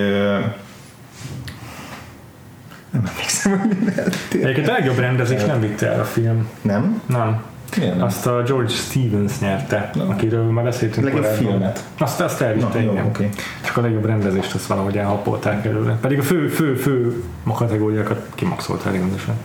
[2.92, 4.42] nem emlékszem, hogy mi.
[4.42, 6.50] Egyébként a legjobb rendezés nem vitte el a film.
[6.62, 7.02] Nem?
[7.06, 7.42] Nem.
[7.78, 8.02] Milyen?
[8.02, 10.04] Azt a George Stevens nyerte, Na.
[10.08, 11.46] akiről már beszéltünk Legjobb korábban.
[11.46, 11.84] filmet.
[12.00, 13.06] Azt, azt elvitte, jó, igen.
[13.06, 13.30] oké.
[13.66, 15.98] Csak a legjobb rendezést azt valahogy elhappolták előle.
[16.02, 19.36] Pedig a fő, fő, fő kategóriákat kimaxolták rendesen.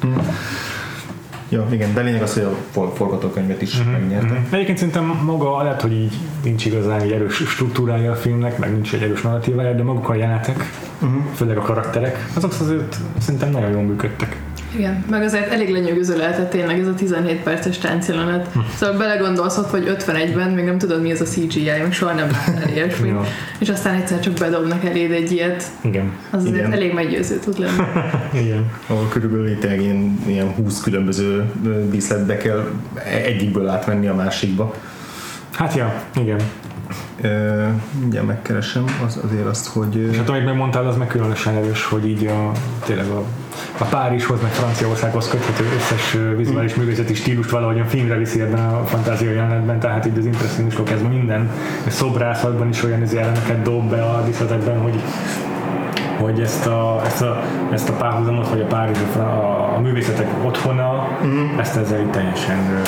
[1.49, 4.27] Jó, igen, de lényeg az, hogy a for- forgatókönyvet is megnyerte.
[4.27, 4.55] Mhm.
[4.55, 6.15] Egyébként szerintem maga lehet, hogy így
[6.45, 10.15] nincs igazán egy erős struktúrája a filmnek, meg nincs egy erős narratívája, de maguk a
[10.15, 10.71] jelenetek,
[11.03, 11.23] Uh-huh.
[11.35, 14.41] főleg a karakterek, azok azért szerintem nagyon jól működtek.
[14.77, 18.53] Igen, meg azért elég lenyűgöző lehetett tényleg ez a 17 perces táncjelenet.
[18.53, 18.59] Hm.
[18.77, 22.31] Szóval belegondolsz ott, hogy 51-ben még nem tudod mi ez a CGI, meg soha nem
[22.31, 23.09] láttál ilyesmi.
[23.09, 23.21] Jó.
[23.59, 26.13] És aztán egyszer csak bedobnak eléd egy ilyet, Igen.
[26.31, 26.73] az azért Igen.
[26.73, 27.83] elég meggyőző tud lenni.
[28.45, 28.71] Igen.
[28.87, 31.45] ahol körülbelül tényleg ilyen, ilyen 20 különböző
[31.91, 32.69] díszletbe kell
[33.25, 34.75] egyikből átmenni a másikba.
[35.53, 36.41] Hát ja, igen.
[37.21, 37.67] Ö,
[38.01, 39.97] Mindjárt megkeresem az, azért azt, hogy...
[39.97, 42.51] És hát amit megmondtál, az meg különösen erős, hogy így a,
[42.85, 43.25] tényleg a,
[43.79, 49.31] a Párizshoz, meg Franciaországhoz köthető összes vizuális művészeti stílust valahogyan filmre viszi ebben a fantázia
[49.31, 51.51] jelenetben, tehát így az impresszionistól kezdve minden
[51.89, 54.95] szobrászatban is olyan elemeket dob be a díszletekben, hogy
[56.23, 61.19] hogy ezt a, ezt a, ezt a párhuzamot, vagy a Párizs, a, a, művészetek otthona,
[61.25, 61.59] mm.
[61.59, 62.83] ezt ezzel így teljesen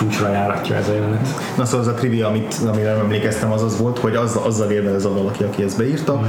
[0.00, 1.28] csúcsra járatja ez a jelenet.
[1.56, 4.70] Na szóval az a trivia, amit, amire nem emlékeztem, az az volt, hogy az, azzal
[4.70, 6.24] érvel ez a valaki, aki ezt beírta, Mhm.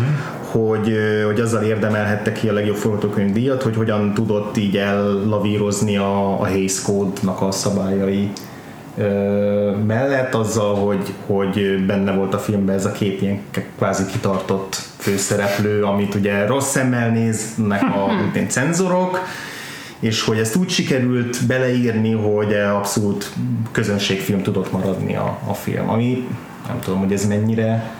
[0.59, 6.39] hogy, hogy azzal érdemelhette ki a legjobb forgatókönyv díjat, hogy hogyan tudott így ellavírozni a,
[6.41, 8.30] a Hays Code-nak a szabályai
[8.97, 9.03] ö,
[9.88, 13.39] mellett azzal, hogy, hogy benne volt a filmben ez a két ilyen
[13.78, 19.19] kvázi kitartott főszereplő, amit ugye rossz szemmel néznek a úgynevezett cenzorok,
[20.01, 23.31] és hogy ezt úgy sikerült beleírni, hogy abszolút
[23.71, 26.27] közönségfilm tudott maradni a, a film, ami
[26.67, 27.91] nem tudom, hogy ez mennyire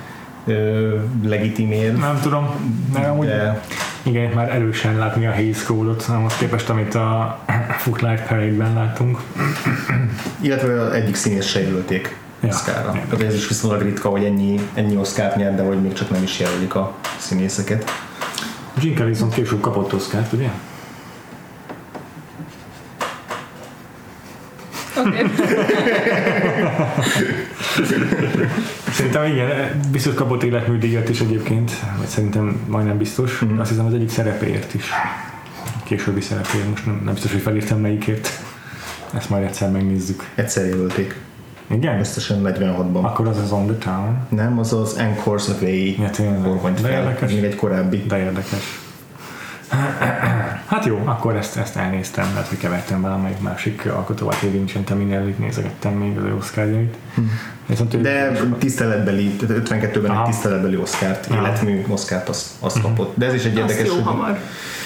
[0.46, 2.50] ö, legitim Nem tudom,
[2.94, 3.62] mert amúgy de
[4.04, 7.40] igen, már erősen látni a Hays Code-ot, ahhoz képest, amit a
[7.84, 9.20] Footlight Parade-ben láttunk.
[10.42, 12.92] illetve egyik színész se jelölték Ja.
[13.10, 16.24] Tehát ez is viszonylag ritka, hogy ennyi, ennyi Oscar nyer, de hogy még csak nem
[16.24, 17.92] is jelölik a színészeket.
[18.82, 20.50] Jim Carrey viszont később kapott Oscar-t, ugye?
[28.92, 33.40] Szerintem igen, biztos kapott életműdíjat is egyébként, vagy szerintem majdnem biztos.
[33.40, 33.60] Mhm.
[33.60, 34.90] Azt hiszem az egyik szerepéért is.
[35.84, 38.30] Későbbi szerepéért, most nem, nem biztos, hogy felírtam melyikért.
[39.16, 40.30] Ezt majd egyszer megnézzük.
[40.36, 41.20] Egyszer jelölték,
[41.68, 42.00] Igen?
[42.00, 43.02] összesen 46-ban.
[43.02, 44.18] Akkor az az On the Town.
[44.30, 45.66] Nem, az az Encores of A.
[45.66, 46.44] Ja, tényleg.
[46.44, 48.04] Volt fel, még egy korábbi.
[48.08, 48.80] De érdekes.
[50.66, 55.40] Hát jó, akkor ezt, ezt elnéztem, lehet, hogy kevertem valamelyik másik alkotóval, hogy Vincente Minellit
[55.40, 56.24] nézegettem még az
[56.58, 57.22] ő- Hm.
[58.02, 60.20] De tiszteletbeli, tehát 52-ben Aha.
[60.24, 61.42] egy tiszteletbeli Oscárt, Aha.
[61.48, 63.14] életmű Oscárt azt, azt kapott.
[63.18, 64.38] De ez is egy érdekes, jó hogy, hamar.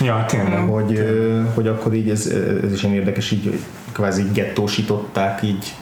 [0.01, 0.59] Ja, tényleg.
[0.59, 1.05] hogy,
[1.53, 2.25] hogy akkor így ez,
[2.63, 3.59] ez is ilyen érdekes, így hogy
[3.91, 5.73] kvázi gettósították így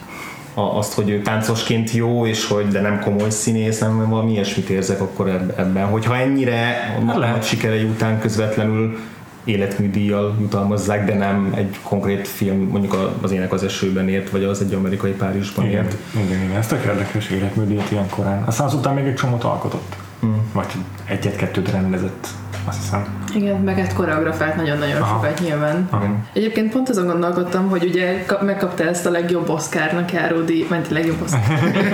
[0.54, 4.68] a, azt, hogy ő táncosként jó, és hogy de nem komoly színész, nem valami ilyesmit
[4.68, 5.86] érzek akkor eb- ebben.
[5.86, 7.34] Hogyha ennyire a Hát lehet.
[7.36, 8.98] nagy sikerei után közvetlenül
[9.44, 14.44] életműdíjjal jutalmazzák, de nem egy konkrét film, mondjuk a- az Ének az esőben ért, vagy
[14.44, 15.96] az egy amerikai Párizsban Igen, ért.
[16.26, 18.42] igen, igen, ez tök érdekes életműdíjat ilyen korán.
[18.42, 19.96] Aztán azután még egy csomót alkotott.
[20.20, 20.40] Hmm.
[20.52, 20.66] Vagy
[21.04, 22.28] egyet-kettőt rendezett,
[22.66, 23.06] azt hiszem.
[23.34, 25.14] Igen, meg hát koreografált nagyon-nagyon Aha.
[25.24, 25.88] sokat nyilván.
[25.90, 26.04] Aha.
[26.32, 30.86] Egyébként pont azon gondolkodtam, hogy ugye kap- megkapta ezt a legjobb Oscarnak járó díj, ment
[30.90, 31.40] a legjobb Oscar.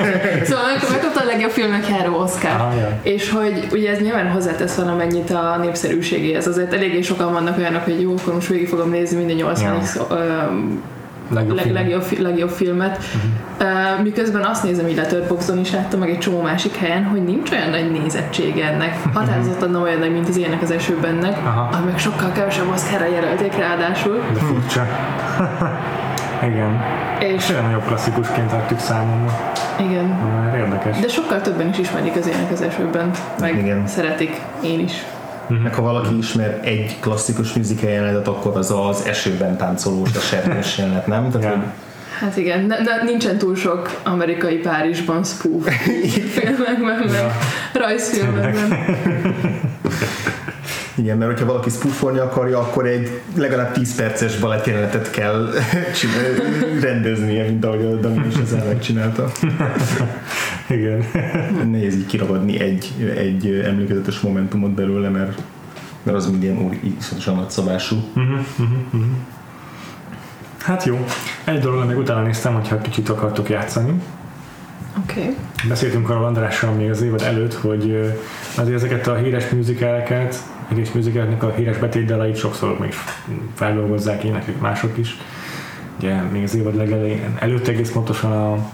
[0.48, 2.50] szóval meg- megkapta a legjobb filmnek járó Oscar.
[2.50, 2.98] Aha, ja.
[3.02, 6.46] És hogy ugye ez nyilván hozzátesz valamennyit a népszerűségéhez.
[6.46, 10.10] Azért eléggé sokan vannak olyanok, hogy jó, akkor most végig fogom nézni minden 80 Ja.
[11.30, 11.74] Legjobb leg, film.
[11.74, 12.98] legjobb, legjobb filmet.
[13.60, 17.50] Uh, miközben azt nézem így Letterboxdon is láttam, meg egy csomó másik helyen, hogy nincs
[17.50, 18.96] olyan nagy nézettsége ennek.
[19.14, 21.68] Határozottan nem olyan nagy, mint az ilyenek az esőbennek, Aha.
[21.76, 24.20] ami meg sokkal kevesebb Oscarra jelölték ráadásul.
[24.32, 24.86] De furcsa.
[26.50, 26.80] Igen.
[27.18, 29.52] És Tényleg nagyobb klasszikusként adtuk számomra.
[29.80, 30.98] igen, Már érdekes.
[30.98, 33.10] de sokkal többen is ismerik az énekezésükben,
[33.40, 33.86] meg Igen.
[33.86, 35.04] szeretik, én is.
[35.62, 40.78] Meg ha valaki ismer egy klasszikus musical jelenetet, akkor az az esőben táncolós, a sertés
[40.78, 41.30] jelenet, nem?
[41.30, 41.72] Tehát, Ja.
[42.20, 45.68] Hát igen, de, de nincsen túl sok amerikai Párizsban spoof
[46.34, 47.34] filmekben, meg
[47.72, 48.72] rajzfilmekben.
[50.94, 55.48] Igen, mert hogyha valaki spoofolni akarja, akkor egy legalább 10 perces balettjelenetet kell
[56.80, 59.32] rendeznie, mint ahogy a Dani is ezzel megcsinálta.
[60.68, 61.04] Igen.
[61.70, 65.42] Nehéz így kiragadni egy, egy emlékezetes momentumot belőle, mert,
[66.02, 67.96] mert az mind ilyen úr iszonyatosan nagyszabású.
[70.70, 71.06] Hát jó.
[71.44, 74.02] Egy dolog, még utána néztem, hogyha kicsit akartok játszani.
[75.02, 75.20] Oké.
[75.20, 75.36] Okay.
[75.68, 78.14] Beszéltünk arról Andrással még az évad előtt, hogy
[78.56, 80.36] azért ezeket a híres musicaleket,
[80.68, 82.94] híres musicaleknek a híres betétdalait sokszor még
[83.54, 85.16] feldolgozzák éneklik mások is.
[85.98, 88.70] Ugye még az évad legelején előtt egész pontosan a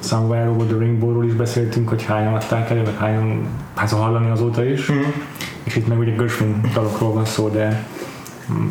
[0.00, 4.64] Somewhere Over the Rainbow-ról is beszéltünk, hogy hányan adták elő, meg hányan hányszor hallani azóta
[4.64, 4.90] is.
[4.92, 5.00] Mm.
[5.62, 7.86] És itt meg ugye Gershwin dalokról van szó, de
[8.52, 8.68] mm,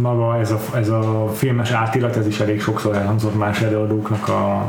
[0.00, 4.66] maga ez a, ez a filmes átirat, ez is elég sokszor elhangzott más előadóknak a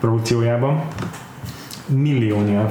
[0.00, 0.80] produkciójában.
[1.86, 2.68] Milliónyian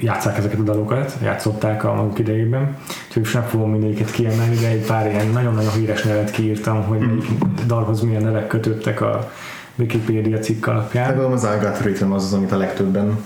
[0.00, 4.68] játszák ezeket a dalokat, játszották a maguk idejében, úgyhogy most nem fogom mindegyiket kiemelni, de
[4.68, 7.28] egy pár ilyen nagyon-nagyon híres nevet kiírtam, hogy melyik
[7.66, 9.30] dalhoz milyen nevek kötöttek a
[9.76, 11.08] Wikipedia cikk alapján.
[11.08, 13.18] Legalább az I Got Rhythm az az, amit a legtöbben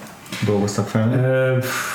[0.46, 1.06] dolgoztak fel.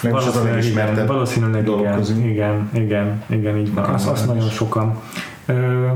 [0.02, 3.84] Nem is az a valószínűleg, igen, valószínűleg igen, igen, igen, igen, így van.
[3.84, 5.02] Azt, azt nagyon sokan.
[5.46, 5.88] Ö,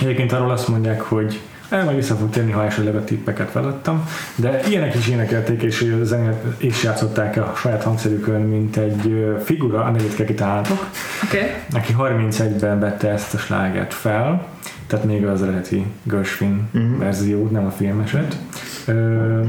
[0.00, 4.08] egyébként arról azt mondják, hogy el majd vissza fog térni, ha esetleg a tippeket feladtam,
[4.36, 9.90] de ilyenek is énekelték, és zenét is játszották a saját hangszerükön, mint egy figura, a
[9.90, 10.28] nevét Oké.
[11.24, 11.50] Okay.
[11.72, 14.46] aki 31-ben vette ezt a slágert fel,
[14.86, 16.98] tehát még az eredeti Gershwin Mhm.
[16.98, 18.36] verzió, nem a filmeset.
[18.86, 19.40] Ö,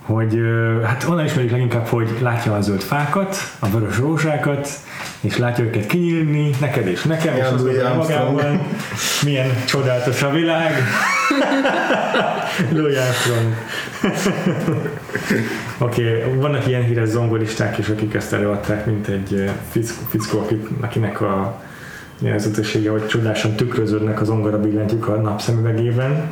[0.00, 0.40] hogy
[0.84, 4.68] hát onnan ismerjük leginkább, hogy látja a zöld fákat, a vörös rózsákat,
[5.20, 8.32] és látja őket kinyílni, neked és nekem, és Ilyen az Louis mondja Armstrong.
[8.32, 8.66] magában,
[9.24, 10.72] milyen csodálatos a világ.
[12.76, 13.54] Louis Armstrong.
[15.78, 20.46] Oké, okay, vannak ilyen híres zongoristák is, akik ezt előadták, mint egy ö, fickó, fickó
[20.80, 21.60] akinek a
[22.18, 26.28] jelzetessége, hogy csodásan tükröződnek az zongora billentyűk a napszemüvegében.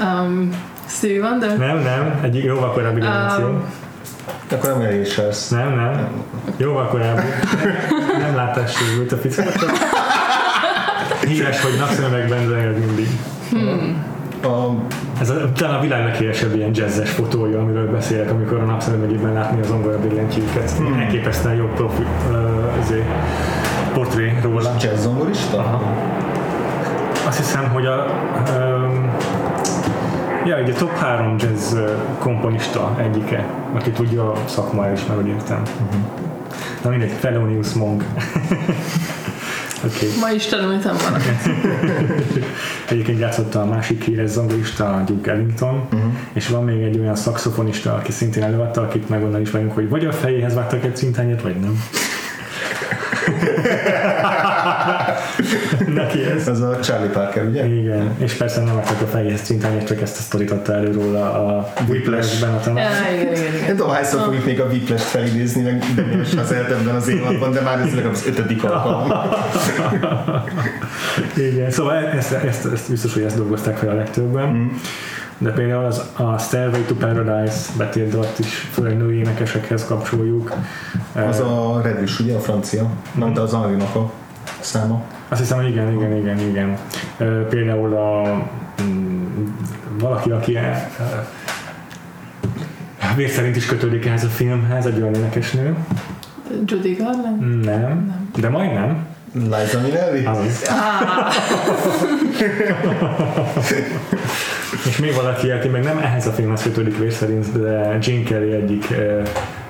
[0.00, 0.50] Um,
[0.86, 1.58] Stevie Wonder?
[1.58, 3.46] Nem, nem, egy jóval korábbi generáció.
[3.46, 3.64] Um,
[4.50, 5.46] Akkor nem elég se ez.
[5.50, 6.08] Nem, nem.
[6.56, 7.22] Jóval korábbi.
[8.20, 9.70] Nem látássérült a fickót.
[11.26, 13.08] Híres, hogy napszemüvegben zenéled mindig.
[14.42, 14.70] A,
[15.20, 19.60] Ez a, talán a világ leghíresebb ilyen jazzes fotója, amiről beszélek, amikor a napszemüvegében látni
[19.60, 20.70] az zongora billentyűket.
[20.70, 20.98] Hmm.
[21.00, 22.36] Elképesztően jó profi, uh,
[22.82, 23.06] azért,
[23.92, 24.74] portré róla.
[24.80, 25.58] jazz zongorista?
[25.58, 25.82] Aha.
[27.26, 28.06] Azt hiszem, hogy a
[28.58, 28.77] um,
[30.48, 31.76] ja, ugye top 3 jazz
[32.18, 35.62] komponista egyike, aki tudja a szakmája is, úgy értem.
[35.62, 36.00] Uh-huh.
[36.82, 38.04] Na mindegy, Thelonious Monk.
[39.84, 40.08] Okay.
[40.20, 41.66] ma is tanultam valamit.
[42.90, 46.12] Egyébként játszotta a másik híres zongorista, a Duke Ellington, uh-huh.
[46.32, 49.88] és van még egy olyan szaxofonista, aki szintén előadta, akit meg onnan is vagyunk, hogy
[49.88, 51.82] vagy a fejéhez vágtak egy szintányért, vagy nem.
[55.94, 56.48] Neki ez.
[56.48, 57.66] Ez a Charlie Parker, ugye?
[57.66, 61.32] Igen, és persze nem adtak a fejéhez szintányért, csak ezt a sztorit adta elő róla
[61.32, 62.90] a Whiplash-ben a tanár.
[62.90, 63.66] Ja, igen, igen, igen.
[63.66, 65.84] Nem tudom, hányszor fogjuk még a Whiplash felidézni, meg
[66.38, 69.12] az eltemben az évadban, de már ez legalább az ötödik alkalom.
[71.52, 74.48] Igen, szóval ezt, ezt, ezt, biztos, hogy ezt dolgozták fel a legtöbben.
[74.48, 74.66] Mm.
[75.38, 80.52] De például az, a Stairway to Paradise betétdalt is főleg női énekesekhez kapcsoljuk.
[81.28, 82.86] Az a Redus, ugye a francia?
[83.14, 84.10] Nem, de az Anglinak a
[84.60, 85.02] száma.
[85.28, 86.76] Azt hiszem, hogy igen, igen, igen, igen.
[87.48, 88.42] Például a
[88.82, 89.46] mm,
[89.98, 90.90] valaki, aki e,
[93.00, 95.76] e, vér szerint is kötődik ehhez a filmhez, egy olyan énekesnő.
[96.64, 97.64] Judy Garland?
[97.64, 98.28] Nem, nem.
[98.36, 99.06] de majdnem.
[99.32, 100.24] Liza Minnelli?
[100.24, 100.66] Az.
[100.68, 101.34] Ah,
[104.86, 108.52] És még valaki, aki meg nem ehhez a filmhez kötődik vér szerint, de Jane Kelly
[108.52, 108.94] egyik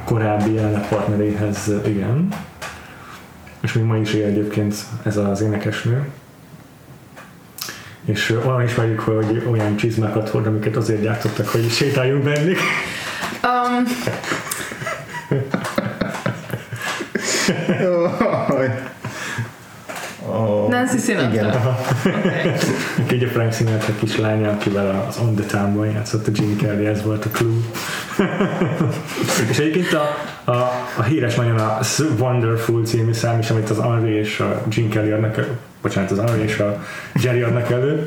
[0.04, 2.28] korábbi jelenet partneréhez, igen.
[3.60, 6.08] És még ma is él egyébként ez az énekesnő.
[8.04, 12.58] És olyan ismerjük, hogy olyan csizmákat hord, amiket azért gyártottak, hogy sétáljunk bennük.
[13.42, 13.84] um,
[20.28, 21.32] Oh, Nancy Sinatra.
[21.32, 21.46] Igen.
[22.18, 22.52] okay.
[22.98, 27.02] Aki ugye Frank Sinatra kislánya, akivel az On the Town-ban játszott a Gene Kelly, ez
[27.02, 27.60] volt a clue.
[29.50, 30.16] és egyébként a,
[30.50, 31.78] a, a híres nagyon a
[32.18, 35.46] Wonderful című szám is, amit az Henry és a Gene Kelly adnak
[35.82, 36.82] bocsánat, az Anna és a
[37.22, 38.06] Jerry adnak elő.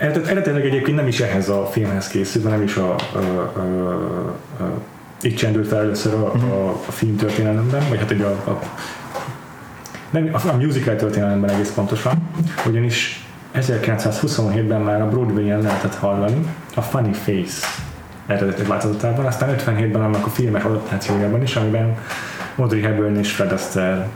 [0.00, 3.18] Eredet- Eredetileg egyébként nem is ehhez a filmhez készült, nem is a, a,
[3.58, 3.60] a,
[4.62, 4.80] a
[5.22, 8.60] itt csendült fel először a, a, a film történelemben, vagy hát egy a, a
[10.10, 12.12] nem, a, musical történelemben egész pontosan,
[12.66, 17.66] ugyanis 1927-ben már a Broadway-en lehetett hallani a Funny Face
[18.26, 21.96] eredeti változatában, aztán 57-ben annak a filmes adaptációjában is, amiben
[22.56, 24.08] Audrey Hepburn és Fred Astaire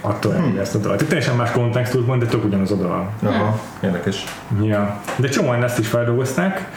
[0.00, 1.04] adta elő ezt a dalt.
[1.04, 3.10] Teljesen más kontextusban, de tök ugyanaz a dal.
[3.22, 4.24] Aha, érdekes.
[4.62, 5.00] Ja.
[5.16, 6.68] De csomóan ezt is feldolgozták.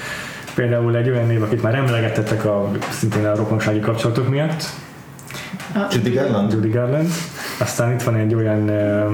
[0.56, 4.64] Például egy olyan név, akit már emlegetettek a, szintén a rokonsági kapcsolatok miatt,
[5.92, 6.52] Judy Garland?
[6.52, 7.10] Judy Garland.
[7.62, 9.12] Aztán itt van egy olyan uh,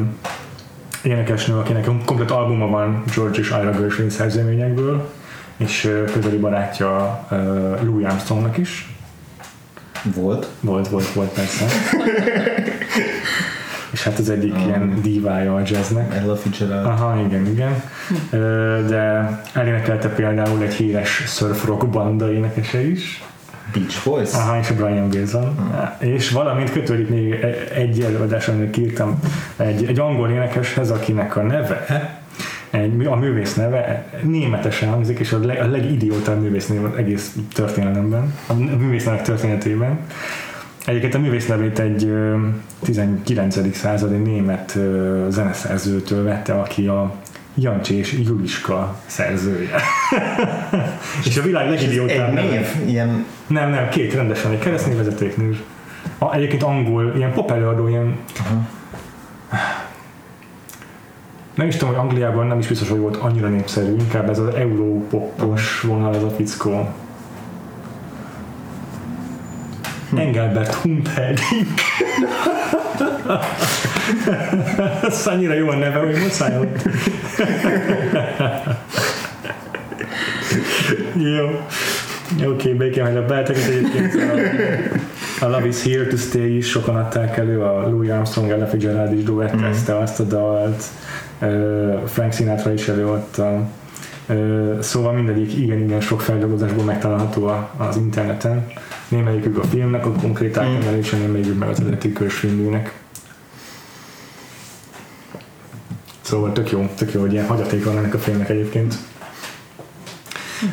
[1.04, 5.10] énekesnő, akinek komplet albuma van George és Ira Gershwin szerzeményekből,
[5.58, 7.38] és uh, közeli barátja uh,
[7.84, 8.96] Louis Armstrongnak is.
[10.16, 10.48] Volt.
[10.60, 11.66] Volt, volt, volt persze.
[13.92, 16.16] és hát az egyik ilyen divája a jazznek.
[16.16, 16.86] Ella Fitzgerald.
[16.86, 17.84] Aha, igen, igen.
[18.30, 18.38] Ö,
[18.88, 23.24] De elénekelte például egy híres surf rock banda énekese is.
[23.74, 24.34] Beach Boys.
[24.34, 25.72] Aha, és a Brian Wilson.
[26.00, 27.34] És valamint kötődik még
[27.74, 29.20] egy előadás, amit írtam,
[29.58, 31.86] egy, egy angol énekeshez, akinek a neve
[32.70, 37.36] egy, a művész neve németesen hangzik, és a, leg, a legidiótabb művész név az egész
[37.54, 40.00] történelemben, a művésznek történetében.
[40.86, 42.36] Egyébként a művész nevét egy ö,
[42.84, 43.78] 19.
[43.78, 44.78] századi német
[45.30, 47.16] zeneszerzőtől vette, aki a
[47.60, 49.76] Jancsi és Juliska szerzője.
[51.26, 52.50] és a világ legidiótább neve.
[52.50, 55.62] név, ilyen Nem, nem, két rendesen, egy keresztény vezetéknév.
[56.18, 58.18] A, egyébként angol, ilyen pop előadó, ilyen...
[61.56, 64.56] Nem is tudom, hogy Angliában nem is biztos, hogy volt annyira népszerű, inkább ez az
[64.56, 66.90] európopos vonal, ez a fickó.
[70.16, 71.82] Engelbert Humperdinck.
[75.02, 76.90] Ez annyira jó a neve, hogy muszáj volt.
[81.16, 81.46] Jó.
[82.36, 84.14] Oké, okay, békén a belteket egyébként
[85.42, 88.68] a, a Love is Here to Stay is sokan adták elő, a Louis Armstrong, Ella
[88.68, 90.84] Fitzgerald is duettezte azt a dalt,
[92.06, 93.62] Frank Sinatra is előadta,
[94.80, 98.66] szóval mindegyik igen-igen sok feldolgozásból megtalálható az interneten.
[99.08, 102.94] Némelyikük a filmnek a konkrét átnevelése, némelyikük meg az eredeti körsfilműnek.
[106.22, 108.96] Szóval tök jó, tök jó, hogy ilyen hagyaték van ennek a filmnek egyébként.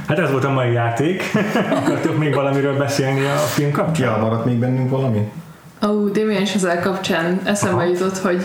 [0.09, 1.23] Hát ez volt a mai játék.
[1.85, 4.11] Akartok még valamiről beszélni a film kapcsán?
[4.11, 5.31] Ja, maradt még bennünk valami?
[5.87, 7.91] Ó, uh, Damien Chazelle kapcsán eszembe Aha.
[7.93, 8.45] jutott, hogy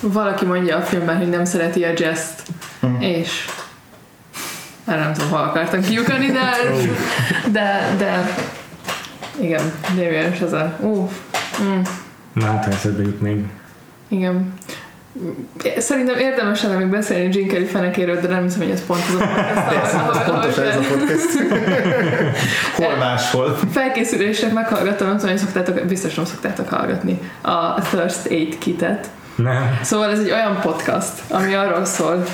[0.00, 2.28] valaki mondja a filmben, hogy nem szereti a jazz
[2.80, 3.02] Mhm.
[3.02, 3.44] és
[4.84, 6.40] nem tudom, hol akartam kiukani, de,
[7.50, 8.34] de, de
[9.40, 10.76] igen, Damien Chazelle.
[10.82, 11.08] Ó,
[11.62, 11.80] mm,
[12.32, 13.44] Na hát, eszedbe jut még.
[14.08, 14.52] igen.
[15.78, 19.14] Szerintem érdemes lenne még beszélni Gene Kelly fenekéről, de nem hiszem, hogy ez pont az
[19.20, 21.28] a podcast, ahol- Pontosan ez a podcast.
[22.76, 23.58] Hol máshol?
[23.72, 29.10] felkészülések meghallgattam, nem tudom, hogy szoktátok, biztos nem szoktátok hallgatni a Thirst Aid kitet.
[29.34, 29.78] Nem.
[29.82, 32.24] Szóval ez egy olyan podcast, ami arról szól,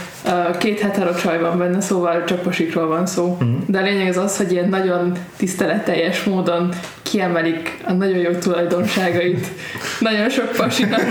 [0.59, 3.37] két hetero csaj van benne, szóval csak pasikról van szó.
[3.41, 3.49] Mhm.
[3.66, 6.68] De a lényeg az az, hogy ilyen nagyon tiszteletteljes módon
[7.03, 9.47] kiemelik a nagyon jó tulajdonságait
[10.01, 11.01] nagyon sok pasinak.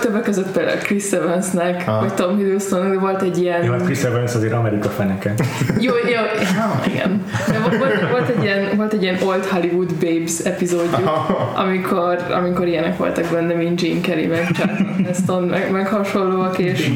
[0.00, 2.00] Többek között például Chris Evansnek, Ah.
[2.00, 3.64] vagy Tom Hiddlestonnak, de volt egy ilyen...
[3.64, 5.34] Jó, hát Chris Evans azért Amerika feneke.
[5.78, 6.20] Jó, jó,
[6.60, 7.24] ha, igen.
[7.48, 11.10] De volt, volt, volt, egy ilyen, volt egy ilyen Old Hollywood Babes epizódjuk,
[11.54, 16.90] amikor, amikor ilyenek voltak benne, mint Gene Kelly, meg Charlton Heston, meg, meg hasonlóak, és,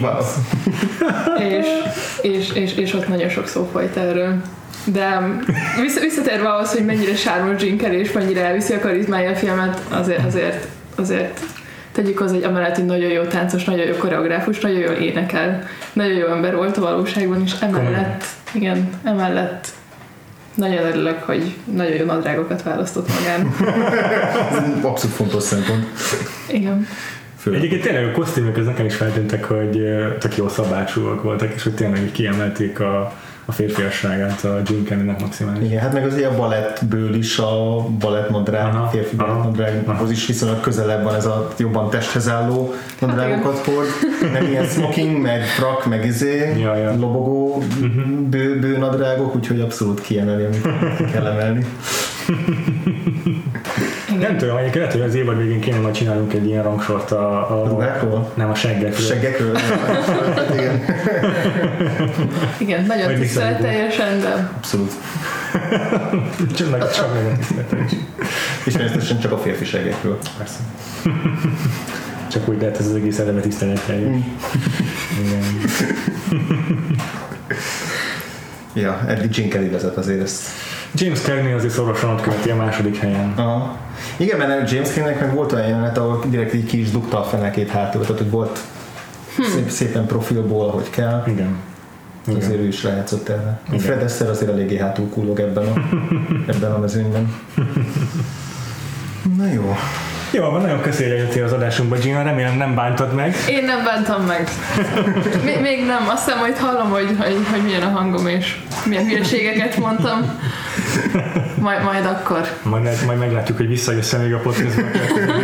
[1.39, 1.67] és,
[2.23, 4.35] és, és, és ott nagyon sok szó folyt erről.
[4.85, 5.41] De
[5.81, 10.27] vissza, visszatérve ahhoz, hogy mennyire sármos Kelly, és mennyire elviszi a karizmája a filmet, azért,
[10.27, 11.41] azért, azért
[11.93, 16.17] tegyük az, hogy amellett, hogy nagyon jó táncos, nagyon jó koreográfus, nagyon jól énekel, nagyon
[16.17, 19.69] jó ember volt a valóságban, és emellett, igen, emellett
[20.55, 23.55] nagyon örülök, hogy nagyon jó nadrágokat választott magán.
[24.65, 25.87] Egy abszolút fontos szempont.
[26.49, 26.87] Igen.
[27.47, 27.61] Főleg.
[27.61, 29.83] Egyébként tényleg a kosztümök, ez nekem is feltűntek, hogy
[30.19, 33.13] tök jó szabácsúak voltak, és hogy tényleg kiemelték a,
[33.45, 35.69] a férfiasságát a Jim Kellynek maximális.
[35.69, 40.61] Igen, hát meg azért a balettből is a balettnadrág, Aha, férfi aha, balettnadrághoz is viszonylag
[40.61, 43.87] közelebb van ez a jobban testhez álló nadrágokat hord.
[44.33, 46.91] Nem ilyen smoking, meg frak, meg izé, Ja, ja.
[46.91, 47.63] lobogó
[48.31, 51.67] bő, bő nadrágok, úgyhogy abszolút kiemeli, amit ki kell emelni.
[54.21, 57.61] Nem tudom, egyébként lehet, hogy az évad végén kéne majd csinálunk egy ilyen rangsort a,
[57.63, 58.33] a Ruhákról?
[58.35, 59.07] nem a seggekről.
[59.07, 59.57] Seggekről?
[60.57, 60.81] Igen,
[62.59, 64.93] Igen, nagyon Vagy tiszteletteljesen, de abszolút.
[66.57, 67.49] Csak meg, csak meg.
[68.65, 70.19] És természetesen csak a férfi seggekről.
[70.39, 70.59] Persze.
[72.33, 74.09] Csak úgy lehet ez az egész eleve tiszteletteljes.
[74.09, 74.21] Mm.
[75.25, 75.43] Igen.
[78.75, 80.49] Ja, eddig Gene Kelly vezet azért ezt.
[80.95, 83.33] James Cagney azért szorosan ott követi a második helyen.
[83.37, 83.77] Aha.
[84.17, 87.25] Igen, mert James Cagneynek meg volt olyan jelenet, ahol direkt így ki is dugta a
[87.25, 88.59] fenekét hátul, tehát hogy volt
[89.55, 91.23] szép, szépen profilból, ahogy kell.
[91.27, 91.57] Igen.
[92.29, 92.41] Igen.
[92.41, 93.61] Azért ő is rájátszott erre.
[93.69, 93.79] Igen.
[93.79, 95.73] Fred Astaire azért eléggé hátul kullog ebben a,
[96.53, 97.35] ebben a mezőnyben.
[99.37, 99.77] Na jó.
[100.31, 103.35] Jó, van, nagyon köszi, hogy eljöttél az adásunkba, Gina, remélem nem bántad meg.
[103.49, 104.49] Én nem bántam meg.
[105.45, 109.05] Még, még nem, azt hiszem, hogy hallom, hogy, hogy, hogy milyen a hangom, és milyen
[109.05, 110.41] hülyeségeket mondtam.
[111.61, 112.41] Majd, majd akkor.
[112.63, 114.83] Majd, majd meglátjuk, hogy visszajössz még a podcastba,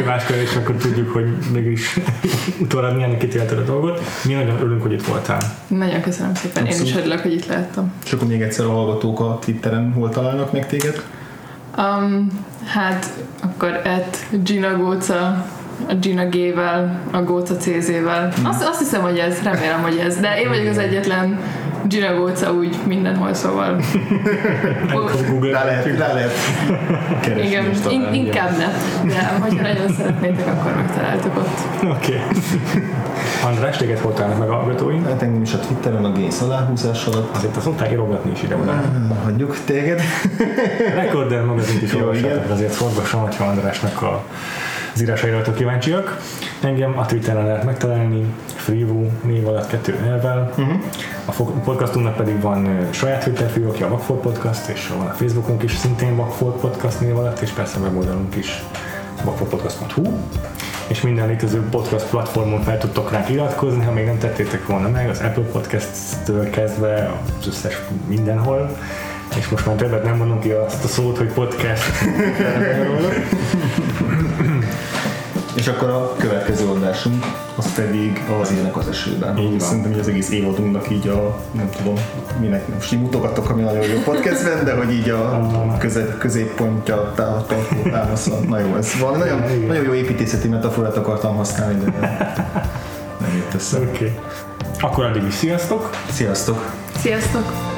[0.06, 1.98] máskor, és akkor tudjuk, hogy mégis
[2.60, 4.00] utólag milyen kitélted a dolgot.
[4.24, 5.40] Mi nagyon örülünk, hogy itt voltál.
[5.66, 6.86] Nagyon köszönöm szépen, Abszolút.
[6.86, 7.92] én is örülök, hogy itt lehettem.
[8.04, 11.02] És akkor még egyszer a hallgatók a Twitteren hol találnak meg téged?
[11.78, 12.28] Um,
[12.66, 13.06] hát
[13.42, 15.46] akkor et Gina Góca,
[15.88, 18.32] a Gina G-vel, a Góca CZ-vel.
[18.44, 21.38] Azt, azt hiszem, hogy ez, remélem, hogy ez, de én vagyok az egyetlen
[21.88, 23.80] Gina Góca úgy mindenhol, szóval.
[25.28, 26.32] Google rá lehet, rá lehet
[27.44, 28.66] Igen, in, inkább ne,
[29.08, 31.84] de hogyha nagyon szeretnétek, akkor megtaláltuk ott.
[31.90, 31.90] Oké.
[31.90, 32.82] Okay.
[33.44, 34.98] András, téged hol találnak meg a hallgatói?
[35.04, 37.36] Hát engem is a Twitteren a gész aláhúzás alatt.
[37.36, 38.82] Azért azt mondták írogatni is ide oda.
[39.24, 40.00] Hagyjuk téged.
[40.94, 44.24] Rekorder magazint is olvassátok, azért forgassam, hogyha Andrásnak a
[44.94, 46.20] az írásaira vagytok kíváncsiak.
[46.60, 50.50] Engem a Twitteren lehet megtalálni, Freevo név alatt kettő elvel.
[50.50, 50.82] Uh-huh.
[51.24, 55.76] A podcastunknak pedig van saját Twitter fiókja, a Vagfolt Podcast, és van a Facebookunk is
[55.76, 58.62] szintén Vagfolt Podcast név alatt, és persze a weboldalunk is
[59.24, 60.02] vagfoltpodcast.hu
[60.86, 65.08] és minden létező podcast platformon fel tudtok ránk iratkozni, ha még nem tettétek volna meg,
[65.08, 68.76] az Apple Podcast-től kezdve az összes mindenhol,
[69.38, 71.92] és most már többet nem mondunk ki azt a szót, hogy podcast.
[75.56, 77.24] És akkor a következő adásunk,
[77.56, 79.38] az pedig az ének az esőben.
[79.38, 79.68] Így van.
[79.68, 81.94] Szerintem az egész évadunknak így a, nem tudom,
[82.40, 87.56] minek most így mutogatok, ami nagyon jó podcastben, de hogy így a közép, középpontja tartó
[87.90, 88.46] támaszon.
[88.48, 91.90] Na jó, ez valami nagyon, nagyon jó építészeti metaforát akartam használni, de
[93.20, 93.78] nem jött össze.
[93.78, 93.88] Oké.
[93.88, 94.18] Okay.
[94.80, 95.90] Akkor addig is sziasztok!
[96.10, 96.72] Sziasztok!
[96.98, 97.71] Sziasztok!